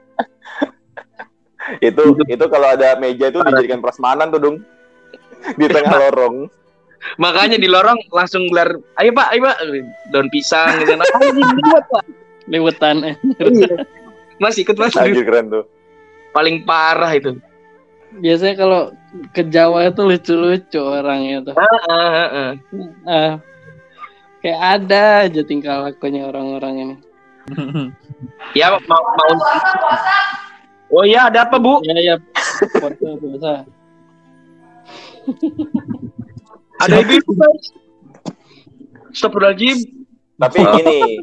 [1.86, 4.56] itu itu kalau ada meja itu dijadikan prasmanan tuh dong
[5.54, 6.50] di tengah lorong
[7.16, 9.56] Makanya di lorong langsung gelar, ayo pak, ayo pak,
[10.12, 10.94] daun pisang gitu.
[10.96, 11.06] Nah.
[12.50, 12.96] Liwetan.
[13.04, 13.14] eh.
[13.40, 13.84] Iya.
[14.40, 15.64] Mas ikut mas anjir keren tuh
[16.32, 17.36] paling parah itu.
[18.10, 18.80] Biasanya kalau
[19.30, 21.54] ke Jawa itu lucu-lucu orangnya tuh.
[21.54, 22.52] Ah, ah, ah, ah.
[23.06, 23.32] Ah,
[24.42, 26.96] kayak ada aja tingkah lakunya orang-orang ini.
[28.52, 29.32] Ya mau mau.
[30.90, 31.78] Oh iya ada apa bu?
[31.86, 32.14] Ya ya.
[32.82, 33.62] Foto biasa.
[36.80, 37.64] Ada ibu guys.
[39.10, 39.78] Astagfirullahaladzim.
[40.40, 41.20] tapi gini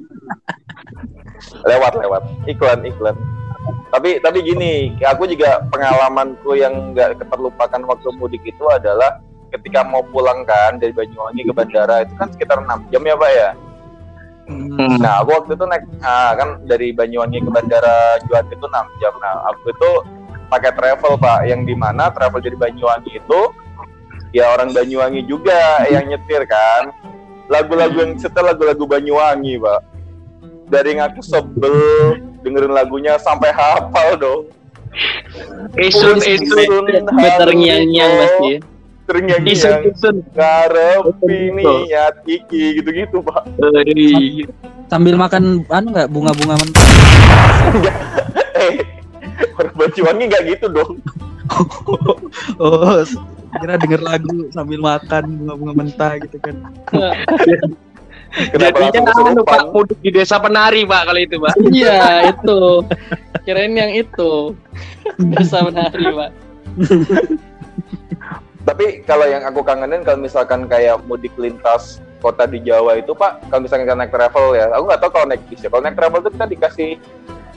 [1.66, 3.18] lewat lewat iklan iklan
[3.90, 9.18] tapi tapi gini aku juga pengalamanku yang nggak terlupakan waktu mudik itu adalah
[9.56, 13.32] ketika mau pulang kan dari Banyuwangi ke bandara itu kan sekitar 6 jam ya Pak
[13.32, 13.50] ya.
[14.48, 14.96] Hmm.
[15.04, 19.14] Nah, aku waktu itu naik ah, kan dari Banyuwangi ke bandara Juanda itu 6 jam.
[19.20, 19.92] Nah, aku itu
[20.48, 23.40] pakai travel Pak, yang di mana travel dari Banyuwangi itu
[24.36, 26.92] ya orang Banyuwangi juga yang nyetir kan.
[27.48, 29.82] Lagu-lagu yang setel lagu-lagu Banyuwangi Pak.
[30.68, 31.76] Dari yang aku sebel
[32.44, 34.44] dengerin lagunya sampai hafal dong.
[35.80, 36.86] Esun, esun.
[37.08, 38.52] Bener ngiang-ngiang pasti.
[39.08, 40.16] Terngiang Esun, yang esun.
[40.36, 43.48] ngarepi niat iki gitu-gitu Pak.
[44.92, 46.88] Sambil makan anu nggak bunga-bunga mentah.
[48.58, 48.82] Eh,
[49.54, 50.94] orang Banyuwangi nggak gitu dong.
[52.60, 53.00] Oh,
[53.62, 56.56] kira denger lagu sambil makan bunga-bunga mentah gitu kan.
[58.28, 61.54] Kenapa Jadinya anu, Pak mudik di desa penari Pak kalau itu Pak.
[61.78, 62.00] Iya
[62.32, 62.62] itu.
[63.48, 64.54] Kirain yang itu.
[65.18, 66.32] Desa menari pak.
[68.68, 73.48] Tapi kalau yang aku kangenin kalau misalkan kayak mudik lintas kota di Jawa itu Pak,
[73.48, 75.70] kalau misalkan kita naik travel ya, aku nggak tahu kalau naik bis ya.
[75.72, 76.90] Kalau naik travel itu kita dikasih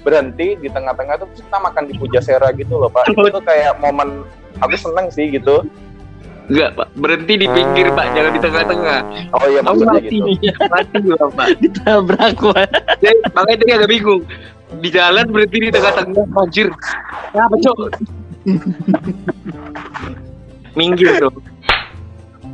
[0.01, 3.11] berhenti di tengah-tengah tuh kita makan di Pujasera gitu loh Pak.
[3.11, 4.23] Itu tuh kayak momen
[4.63, 5.67] aku seneng sih gitu.
[6.49, 9.01] Enggak Pak, berhenti di pinggir Pak, jangan di tengah-tengah.
[9.37, 10.27] Oh iya maksudnya mati gitu.
[10.27, 10.37] nih,
[10.71, 11.49] mati gua Pak.
[11.63, 12.69] Ditabrak pak.
[13.03, 14.23] Jadi, makanya tadi agak bingung.
[14.71, 16.69] Di jalan berhenti di tengah-tengah, anjir.
[17.35, 17.79] Apa cok?
[20.79, 21.19] Minggir.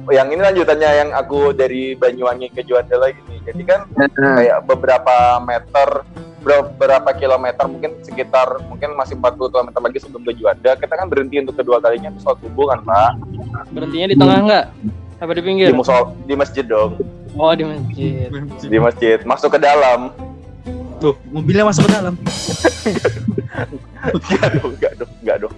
[0.06, 3.42] Oh, yang ini lanjutannya yang aku dari Banyuwangi ke Juanda lagi nih.
[3.42, 6.06] Jadi kan kayak beberapa meter
[6.46, 11.42] beberapa kilometer mungkin sekitar mungkin masih 40 km lagi sebelum ke Juanda kita kan berhenti
[11.42, 13.10] untuk kedua kalinya untuk sholat subuh kan Pak
[13.74, 14.64] Berhentinya di tengah nggak?
[15.18, 15.66] Apa di pinggir?
[15.72, 17.02] di musol di masjid dong
[17.36, 18.30] Oh di masjid.
[18.62, 20.14] di masjid masuk ke dalam
[20.96, 22.14] Tuh, mobilnya masuk ke dalam.
[24.16, 25.56] enggak dong enggak dong enggak dong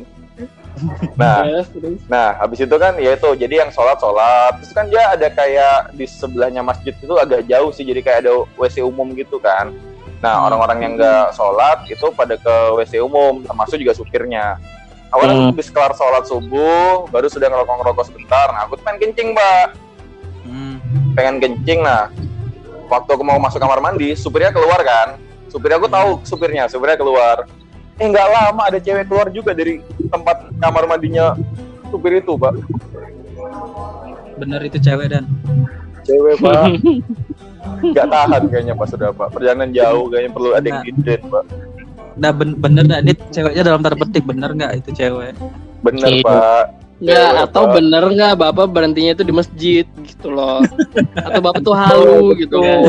[1.18, 1.99] nah terus.
[2.07, 5.91] nah habis itu kan ya itu jadi yang sholat sholat terus kan dia ada kayak
[5.99, 9.74] di sebelahnya masjid itu agak jauh sih jadi kayak ada WC umum gitu kan
[10.18, 14.58] nah orang-orang yang nggak sholat itu pada ke WC umum termasuk juga supirnya.
[15.08, 15.48] Awalnya Hmm.
[15.48, 18.50] habis kelar sholat subuh baru sudah ngerokok-ngerokok sebentar.
[18.50, 19.68] Nah aku tuh pengen kencing mbak.
[20.42, 20.76] Hmm.
[21.12, 22.10] pengen kencing nah.
[22.86, 25.16] Waktu aku mau masuk kamar mandi supirnya keluar kan.
[25.46, 27.48] Supirnya aku tahu supirnya supirnya keluar.
[27.96, 31.34] Eh nggak lama ada cewek keluar juga dari tempat kamar mandinya
[31.88, 32.52] supir itu pak
[34.36, 35.24] Bener itu cewek dan.
[36.00, 36.62] cewek pak
[37.80, 40.86] nggak tahan kayaknya pas sudah pak perjalanan jauh kayaknya perlu ada yang Nah.
[40.86, 41.44] gede pak
[42.18, 43.00] Nah ben bener nggak?
[43.06, 45.38] Ini ceweknya dalam tanda petik bener nggak itu cewek?
[45.80, 46.26] bener Iya.
[46.26, 46.64] pak
[46.98, 47.74] Nggak, Cewek, atau Pak.
[47.78, 50.59] bener nggak bapak berhentinya itu di masjid gitu loh.
[51.30, 52.82] Atau bapak tuh halu gitu kan.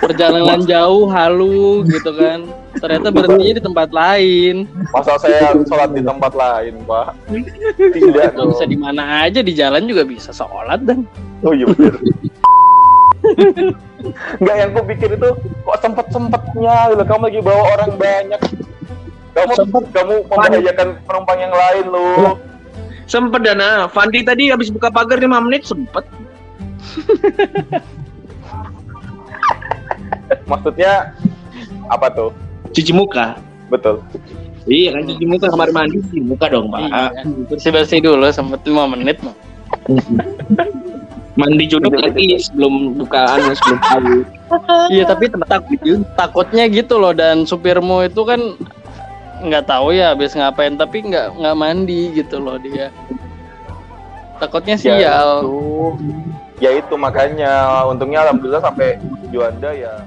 [0.00, 2.48] Perjalanan jauh halu gitu kan.
[2.80, 4.64] Ternyata berhentinya di tempat lain.
[4.88, 7.12] masa saya sholat di tempat lain pak
[7.92, 11.04] tidak bisa di mana aja di jalan juga bisa sholat dan.
[11.44, 12.00] oh iya bener
[14.40, 15.28] Enggak yang ku pikir itu
[15.64, 17.04] kok sempet sempetnya gitu.
[17.08, 18.40] kamu lagi bawa orang banyak
[19.34, 19.52] kamu
[19.90, 22.36] kamu membahayakan penumpang yang lain lu
[23.04, 26.08] Sempet Dana, Fandi tadi habis buka pagar 5 menit sempet.
[30.48, 31.12] maksudnya
[31.88, 32.30] apa tuh
[32.72, 33.36] Cuci muka.
[33.68, 34.00] betul
[34.64, 36.80] Iya kan cuci muka kamar mandi cuci muka dong Pak.
[36.88, 37.04] Iya.
[37.52, 39.36] Bersih-bersih dulu sempet 5 menit mah.
[41.34, 44.14] Mandi junub lagi sebelum bukaan sebelum tahu.
[44.86, 45.66] Iya tapi tak-
[46.14, 48.38] takutnya gitu loh dan supirmu itu kan
[49.40, 52.94] nggak tahu ya habis ngapain tapi nggak nggak mandi gitu loh dia.
[54.36, 55.30] Takutnya Ya, sial.
[55.40, 55.58] itu.
[56.56, 57.50] ya itu makanya
[57.84, 60.06] untungnya alhamdulillah sampai Juanda ya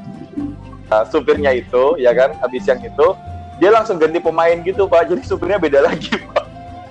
[0.87, 3.07] Nah, supirnya itu ya kan habis yang itu
[3.57, 6.45] dia langsung ganti pemain gitu pak jadi supirnya beda lagi pak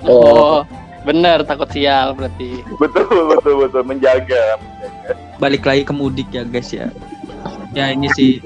[0.04, 0.60] Oh,
[1.06, 2.66] bener takut sial berarti.
[2.82, 4.58] betul betul betul menjaga
[5.38, 6.90] Balik lagi ke mudik ya guys ya.
[7.72, 8.42] Ya ini sih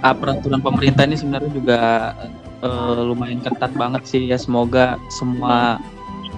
[0.00, 1.80] ah, peraturan pemerintah ini sebenarnya juga
[2.62, 4.38] eh, lumayan ketat banget sih ya.
[4.38, 5.80] Semoga semua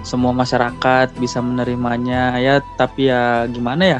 [0.01, 2.57] semua masyarakat bisa menerimanya ya.
[2.79, 3.99] Tapi ya gimana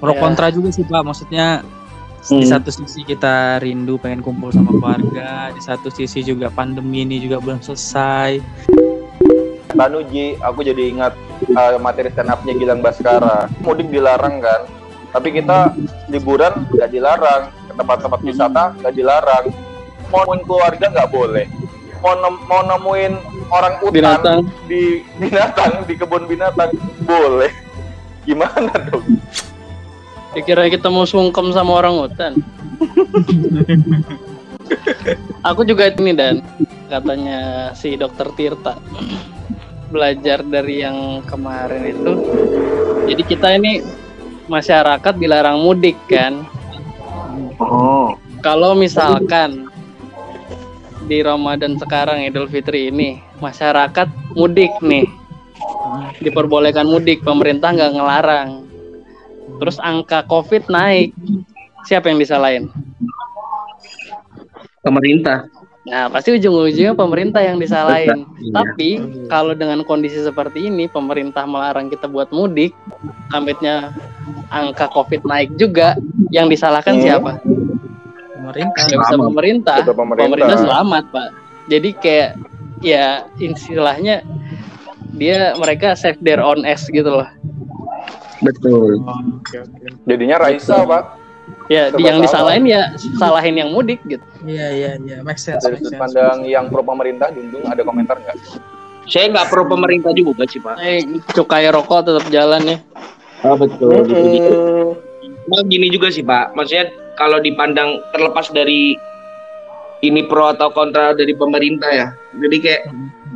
[0.00, 0.20] Pro Ya.
[0.20, 1.04] kontra juga sih pak.
[1.04, 1.60] Maksudnya
[2.28, 2.50] di Hmm.
[2.50, 7.38] satu sisi kita rindu pengen kumpul sama keluarga, di satu sisi juga pandemi ini juga
[7.38, 8.42] belum selesai.
[9.68, 11.12] Tanuji aku jadi ingat
[11.52, 13.52] uh, materi stand up-nya Gilang Baskara.
[13.60, 14.64] Mudik dilarang kan?
[15.12, 15.76] Tapi kita
[16.08, 19.44] liburan nggak dilarang ke tempat-tempat wisata nggak dilarang.
[20.08, 21.44] Mau nemuin keluarga nggak boleh.
[22.00, 23.12] Mau nem- mau nemuin
[23.50, 24.40] orang utan Binatang.
[24.70, 26.72] di binatang di kebun binatang
[27.04, 27.52] boleh.
[28.24, 29.04] Gimana dong?
[30.32, 32.32] Dikira kita mau sungkem sama orang hutan.
[35.48, 36.44] Aku juga ini dan.
[36.88, 38.76] Katanya si dokter Tirta.
[39.88, 42.12] Belajar dari yang kemarin itu.
[43.08, 43.80] Jadi kita ini
[44.48, 46.44] masyarakat dilarang mudik kan.
[47.60, 48.16] Oh.
[48.38, 49.66] Kalau misalkan
[51.08, 55.08] di Ramadan sekarang Idul Fitri ini masyarakat mudik nih.
[56.22, 58.48] Diperbolehkan mudik, pemerintah nggak ngelarang.
[59.58, 61.16] Terus angka Covid naik.
[61.88, 62.68] Siapa yang disalahin?
[64.84, 65.48] Pemerintah.
[65.88, 68.24] Nah, pasti ujung-ujungnya pemerintah yang disalahin.
[68.38, 68.54] Iya.
[68.54, 68.88] Tapi
[69.28, 72.72] kalau dengan kondisi seperti ini, pemerintah melarang kita buat mudik,
[73.28, 73.92] kamitnya
[74.48, 75.98] angka COVID naik juga,
[76.32, 77.02] yang disalahkan Hmm.
[77.04, 77.30] siapa?
[78.38, 78.84] Pemerintah.
[78.88, 79.26] Bisa Selamat.
[79.28, 79.76] pemerintah.
[79.84, 80.24] Pemerintah.
[80.24, 81.28] Pemerintah selamat, Pak.
[81.68, 82.30] Jadi kayak
[82.80, 84.22] ya istilahnya
[85.12, 87.28] dia mereka save their own ass gitu loh.
[88.40, 89.02] Betul.
[89.02, 89.20] Oh.
[90.06, 91.17] Jadinya Raisa, Pak.
[91.68, 92.56] Ya, di- yang salah.
[92.56, 92.82] disalahin ya
[93.20, 94.24] salahin yang mudik gitu.
[94.40, 95.60] Iya iya iya, make sense.
[95.60, 96.00] Dari sudut sense.
[96.00, 98.36] pandang yang pro pemerintah, Dundung ada komentar nggak?
[99.04, 100.80] Saya nggak pro pemerintah juga sih pak.
[100.80, 101.04] Eh,
[101.36, 102.76] cukai rokok tetap jalan ya.
[103.44, 104.04] Oh betul.
[105.48, 106.56] Nah, gini juga sih pak.
[106.56, 106.88] Maksudnya
[107.20, 108.96] kalau dipandang terlepas dari
[110.00, 112.08] ini pro atau kontra dari pemerintah ya.
[112.36, 112.82] Jadi kayak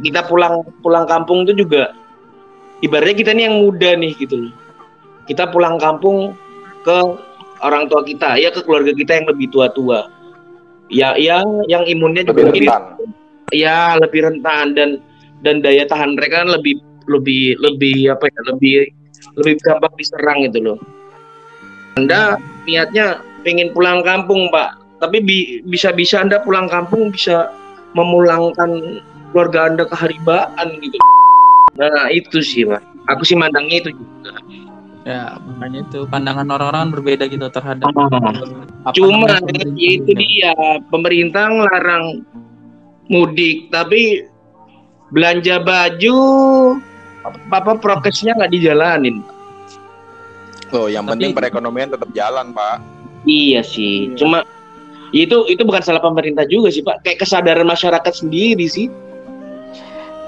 [0.01, 1.93] kita pulang pulang kampung tuh juga
[2.81, 4.53] ibaratnya kita nih yang muda nih gitu loh.
[5.29, 6.35] Kita pulang kampung
[6.83, 6.97] ke
[7.63, 10.11] orang tua kita, ya ke keluarga kita yang lebih tua-tua.
[10.93, 11.41] Ya, ya
[11.71, 12.83] yang imunnya juga Lebih mungkin rentan.
[13.53, 14.91] ya lebih rentan dan
[15.41, 16.77] dan daya tahan mereka kan lebih
[17.09, 18.75] lebih lebih apa ya lebih
[19.41, 20.79] lebih gampang diserang gitu loh.
[21.97, 22.37] Anda
[22.69, 27.49] niatnya pengen pulang kampung pak, tapi bi- bisa-bisa Anda pulang kampung bisa
[27.97, 29.01] memulangkan
[29.33, 30.97] keluarga Anda ke haribaan gitu.
[31.81, 34.33] Nah itu sih pak, aku sih mandangnya itu juga.
[35.03, 38.39] Ya, makanya itu pandangan orang-orang berbeda gitu terhadap apa
[38.95, 39.27] Cuma
[39.75, 40.55] ya itu dia
[40.95, 42.23] pemerintah ngelarang
[43.11, 44.23] mudik tapi
[45.11, 46.19] belanja baju
[47.51, 49.27] apa prokesnya nggak dijalanin.
[50.71, 52.81] Loh, yang Tapi- penting perekonomian tetap jalan, Pak.
[53.29, 54.11] Iya sih.
[54.19, 54.43] Cuma
[55.13, 57.05] itu itu bukan salah pemerintah juga sih pak.
[57.05, 58.89] Kayak kesadaran masyarakat sendiri sih.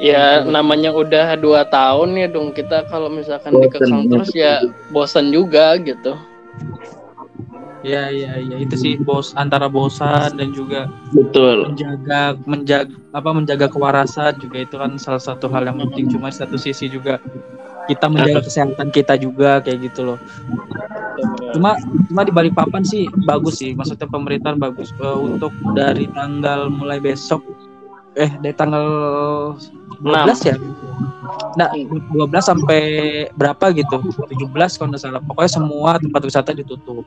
[0.04, 4.10] Ya namanya udah dua tahun ya dong kita kalau misalkan dikekang ya.
[4.12, 4.52] terus ya
[4.92, 6.12] bosan juga gitu.
[7.84, 8.56] Iya iya iya.
[8.60, 11.72] Itu sih bos antara bosan dan juga Betul.
[11.72, 16.12] menjaga menjaga apa menjaga kewarasan juga itu kan salah satu hal yang penting.
[16.12, 17.16] Cuma satu sisi juga
[17.88, 20.18] kita menjaga kesehatan kita juga kayak gitu loh.
[21.52, 21.76] Cuma
[22.08, 23.76] cuma di Balikpapan sih bagus sih.
[23.76, 24.92] Maksudnya pemerintahan bagus.
[24.96, 27.44] Eh, untuk dari tanggal mulai besok
[28.14, 28.86] eh dari tanggal
[30.00, 30.56] 12 ya
[31.54, 32.82] Nah, 12 sampai
[33.34, 34.02] berapa gitu?
[34.02, 35.22] 17 kalau nggak salah.
[35.22, 37.06] Pokoknya semua tempat wisata ditutup.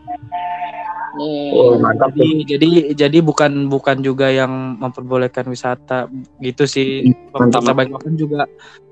[1.17, 1.51] Hmm.
[1.55, 2.13] Oh, mantap.
[2.13, 6.07] Jadi jadi jadi bukan bukan juga yang memperbolehkan wisata
[6.39, 7.11] gitu sih.
[7.33, 8.41] Pemerintah Balikpapan juga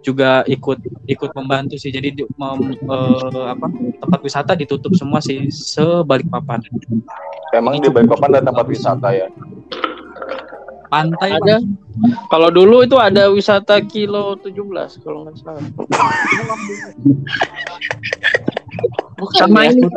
[0.02, 1.94] juga ikut ikut membantu sih.
[1.94, 3.68] Jadi di- mem- eh, apa
[4.02, 6.66] tempat wisata ditutup semua sih sebalikpapan.
[7.54, 9.28] Emang di Balikpapan ada tempat wisata ya?
[10.88, 11.58] Pantai Ada.
[12.28, 14.56] Kalau dulu itu ada wisata kilo 17
[15.00, 15.64] kalau nggak salah.
[19.16, 19.72] Bukan Sama ya?
[19.72, 19.88] ini.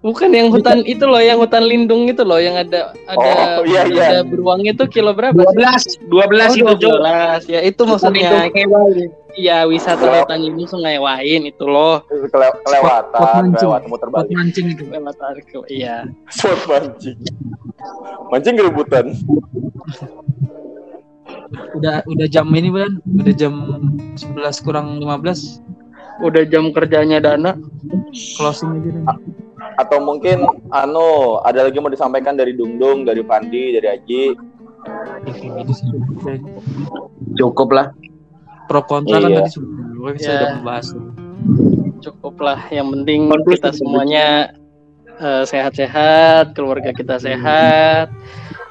[0.00, 3.84] Bukan yang hutan itu loh, yang hutan lindung itu loh, yang ada ada Oh, iya,
[3.84, 4.04] iya.
[4.16, 5.36] ada beruang itu kilo berapa?
[5.36, 7.36] 12 12 itu Oh, coba.
[7.36, 7.52] 12.
[7.52, 8.48] Ya itu maksudnya.
[9.30, 12.00] Iya, wisata hutan lindung Sungai Wain itu loh.
[12.08, 13.52] Kele- Spot kelewatan, mancing.
[13.60, 14.32] kelewatan muter Spot balik.
[14.32, 14.84] mancing itu.
[14.88, 15.16] Lewat
[15.68, 15.96] Iya.
[16.32, 17.16] Spot mancing.
[18.32, 19.04] Mancing gerebutan.
[21.74, 23.54] Udah udah jam ini bulan, udah jam
[24.14, 25.62] 11 kurang 15
[26.20, 27.56] Udah jam kerjanya Dana.
[28.36, 29.04] closing aja deh.
[29.80, 34.24] Atau mungkin anu ada lagi mau disampaikan dari Dungdung, dari Pandi, dari Aji.
[35.64, 35.88] Itu sih.
[37.34, 37.96] Cukup lah.
[38.68, 39.38] Pro kontra kan Iya.
[39.42, 40.36] tadi sudah kita Iya.
[40.36, 40.86] udah membahas.
[42.04, 42.60] Cukup lah.
[42.68, 44.26] Yang penting kita semuanya
[45.20, 48.08] eh, sehat-sehat, keluarga kita sehat,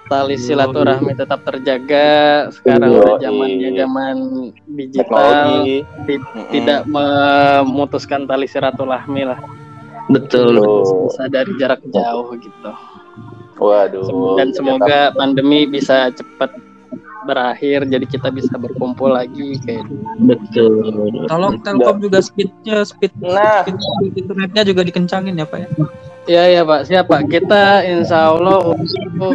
[0.10, 2.50] tali silaturahmi tetap terjaga.
[2.50, 4.16] Sekarang udah zamannya zaman
[4.66, 6.50] digital, ti- Mm-mm.
[6.50, 9.40] tidak memutuskan tali silaturahmi lah.
[10.10, 10.58] Betul.
[11.08, 12.72] Bisa dari jarak jauh gitu.
[13.62, 14.36] Waduh.
[14.40, 16.50] Dan semoga pandemi bisa cepat
[17.28, 19.86] berakhir, jadi kita bisa berkumpul lagi kayak.
[20.26, 20.90] Betul.
[21.30, 25.68] Tolong Telkom juga speednya speed, Nah, speed, speed internetnya juga dikencangin ya Pak ya.
[26.28, 27.24] Iya ya Pak, siapa?
[27.26, 29.34] Kita insya Allah untuk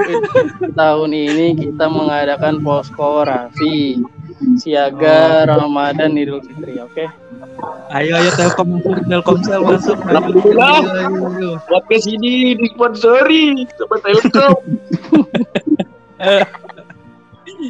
[0.78, 4.04] tahun ini kita mengadakan posko rafi
[4.60, 7.04] siaga Ramadan Idul Fitri, oke?
[7.94, 9.98] Ayo ayo Telkom masuk, Telkomsel masuk.
[10.04, 10.82] Alhamdulillah.
[10.82, 11.50] ayo, ayo, ayo.
[11.70, 14.58] Podcast ini disponsori sama Telkom.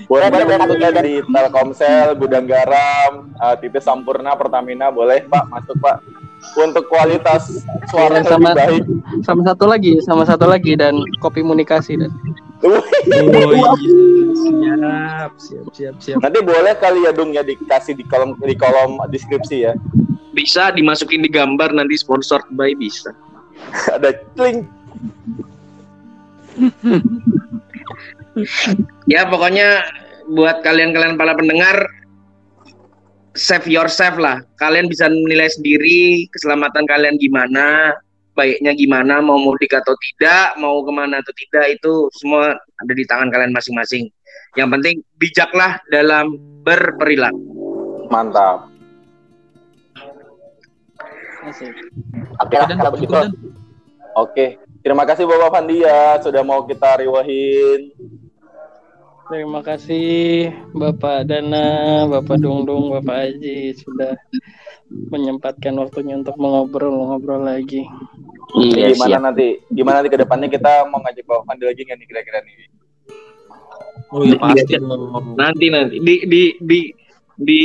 [0.09, 5.77] boleh boleh masuk ya dari Telkomsel, Gudang Garam, uh, Titis Sampurna, Pertamina, boleh Pak masuk
[5.79, 6.24] Pak.
[6.55, 8.85] Untuk kualitas suara yang Sama- lebih baik.
[9.27, 12.11] Sama satu lagi, sama satu lagi dan kopi komunikasi dan
[12.65, 13.21] Oh iya,
[14.33, 16.19] siap, siap, siap, siap.
[16.25, 19.77] Nanti boleh kali ya Dung ya dikasih di kolom di kolom deskripsi ya.
[20.33, 23.13] Bisa dimasukin di gambar nanti sponsor by bisa.
[24.01, 24.65] Ada link.
[29.05, 29.85] Ya pokoknya
[30.33, 31.85] buat kalian-kalian para pendengar
[33.35, 34.41] save yourself lah.
[34.63, 37.95] Kalian bisa menilai sendiri keselamatan kalian gimana,
[38.39, 43.05] baiknya gimana, mau mudik atau tidak, mau ke mana atau tidak itu semua ada di
[43.07, 44.11] tangan kalian masing-masing.
[44.55, 47.43] Yang penting bijaklah dalam berperilaku.
[48.11, 48.71] Mantap.
[52.39, 52.57] Oke.
[54.15, 54.47] Oke.
[54.85, 57.89] Terima kasih Bapak Fandia sudah mau kita riwahin.
[59.31, 64.15] Terima kasih Bapak Dana, Bapak Dungdung, Bapak Aji sudah
[64.91, 67.85] menyempatkan waktunya untuk mengobrol-ngobrol lagi.
[68.55, 69.59] Iya, gimana nanti?
[69.73, 72.55] Gimana nanti ke depannya kita mau ngajak Bapak Fandi lagi nggak nih kira-kira nih?
[74.13, 74.73] Oh iya pasti.
[74.77, 74.81] Iya.
[75.35, 76.81] Nanti nanti di di di
[77.35, 77.61] di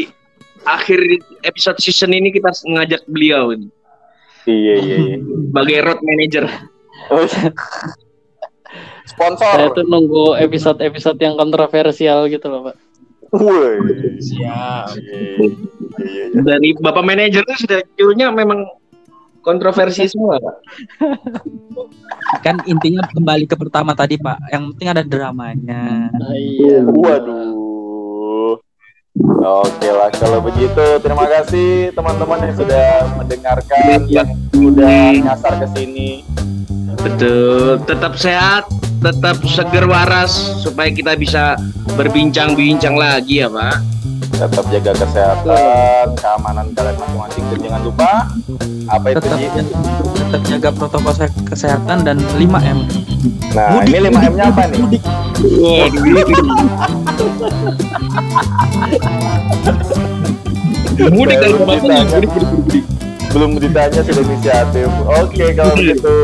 [0.66, 1.00] akhir
[1.46, 3.72] episode season ini kita ngajak beliau ini
[4.50, 5.18] Iya iya iya.
[5.22, 6.46] sebagai road manager.
[9.10, 9.54] Sponsor.
[9.58, 12.76] Saya tuh nunggu episode-episode yang kontroversial gitu loh Pak.
[13.34, 13.78] Woi.
[14.22, 14.98] Siap.
[14.98, 15.22] Iya,
[16.02, 16.42] iya, iya.
[16.42, 18.66] Dari bapak manajernya sudah judulnya memang
[19.46, 20.38] kontroversi semua.
[20.42, 20.56] Pak.
[22.46, 24.50] Kan intinya kembali ke pertama tadi Pak.
[24.54, 26.10] Yang penting ada dramanya.
[26.14, 26.86] Nah, iya.
[26.86, 28.62] Waduh.
[29.20, 32.88] Oke lah kalau begitu terima kasih teman-teman yang sudah
[33.20, 36.24] mendengarkan yang sudah nyasar ke sini.
[37.00, 37.80] Betul.
[37.84, 38.68] Tetap sehat,
[39.04, 40.32] tetap seger waras
[40.64, 41.60] supaya kita bisa
[42.00, 43.76] berbincang-bincang lagi ya Pak.
[44.30, 48.12] Tetap jaga kesehatan, keamanan kalian masing-masing dan jangan lupa
[48.88, 49.48] apa itu Tetap, Ji?
[49.52, 52.80] tetap jaga protokol se- kesehatan dan 5M.
[53.52, 54.82] Nah, ini 5M-nya apa nih?
[61.10, 62.84] Mudik Baru kalau mudik, mudik, mudik.
[63.30, 64.90] Belum ditanya sudah inisiatif.
[65.06, 66.16] Oke, kalau begitu.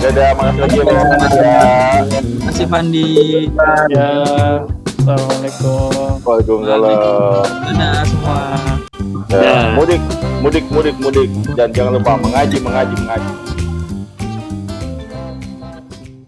[0.00, 0.84] Dadah, makasih lagi ya.
[0.88, 3.08] Terima kasih Pandi.
[3.92, 4.08] Ya.
[5.00, 6.20] Assalamualaikum.
[6.28, 6.92] Waalaikumsalam.
[7.72, 8.36] Dadah semua.
[9.32, 10.02] Ya, mudik,
[10.44, 11.30] mudik, mudik, mudik.
[11.56, 13.32] Dan jangan lupa mengaji, mengaji, mengaji.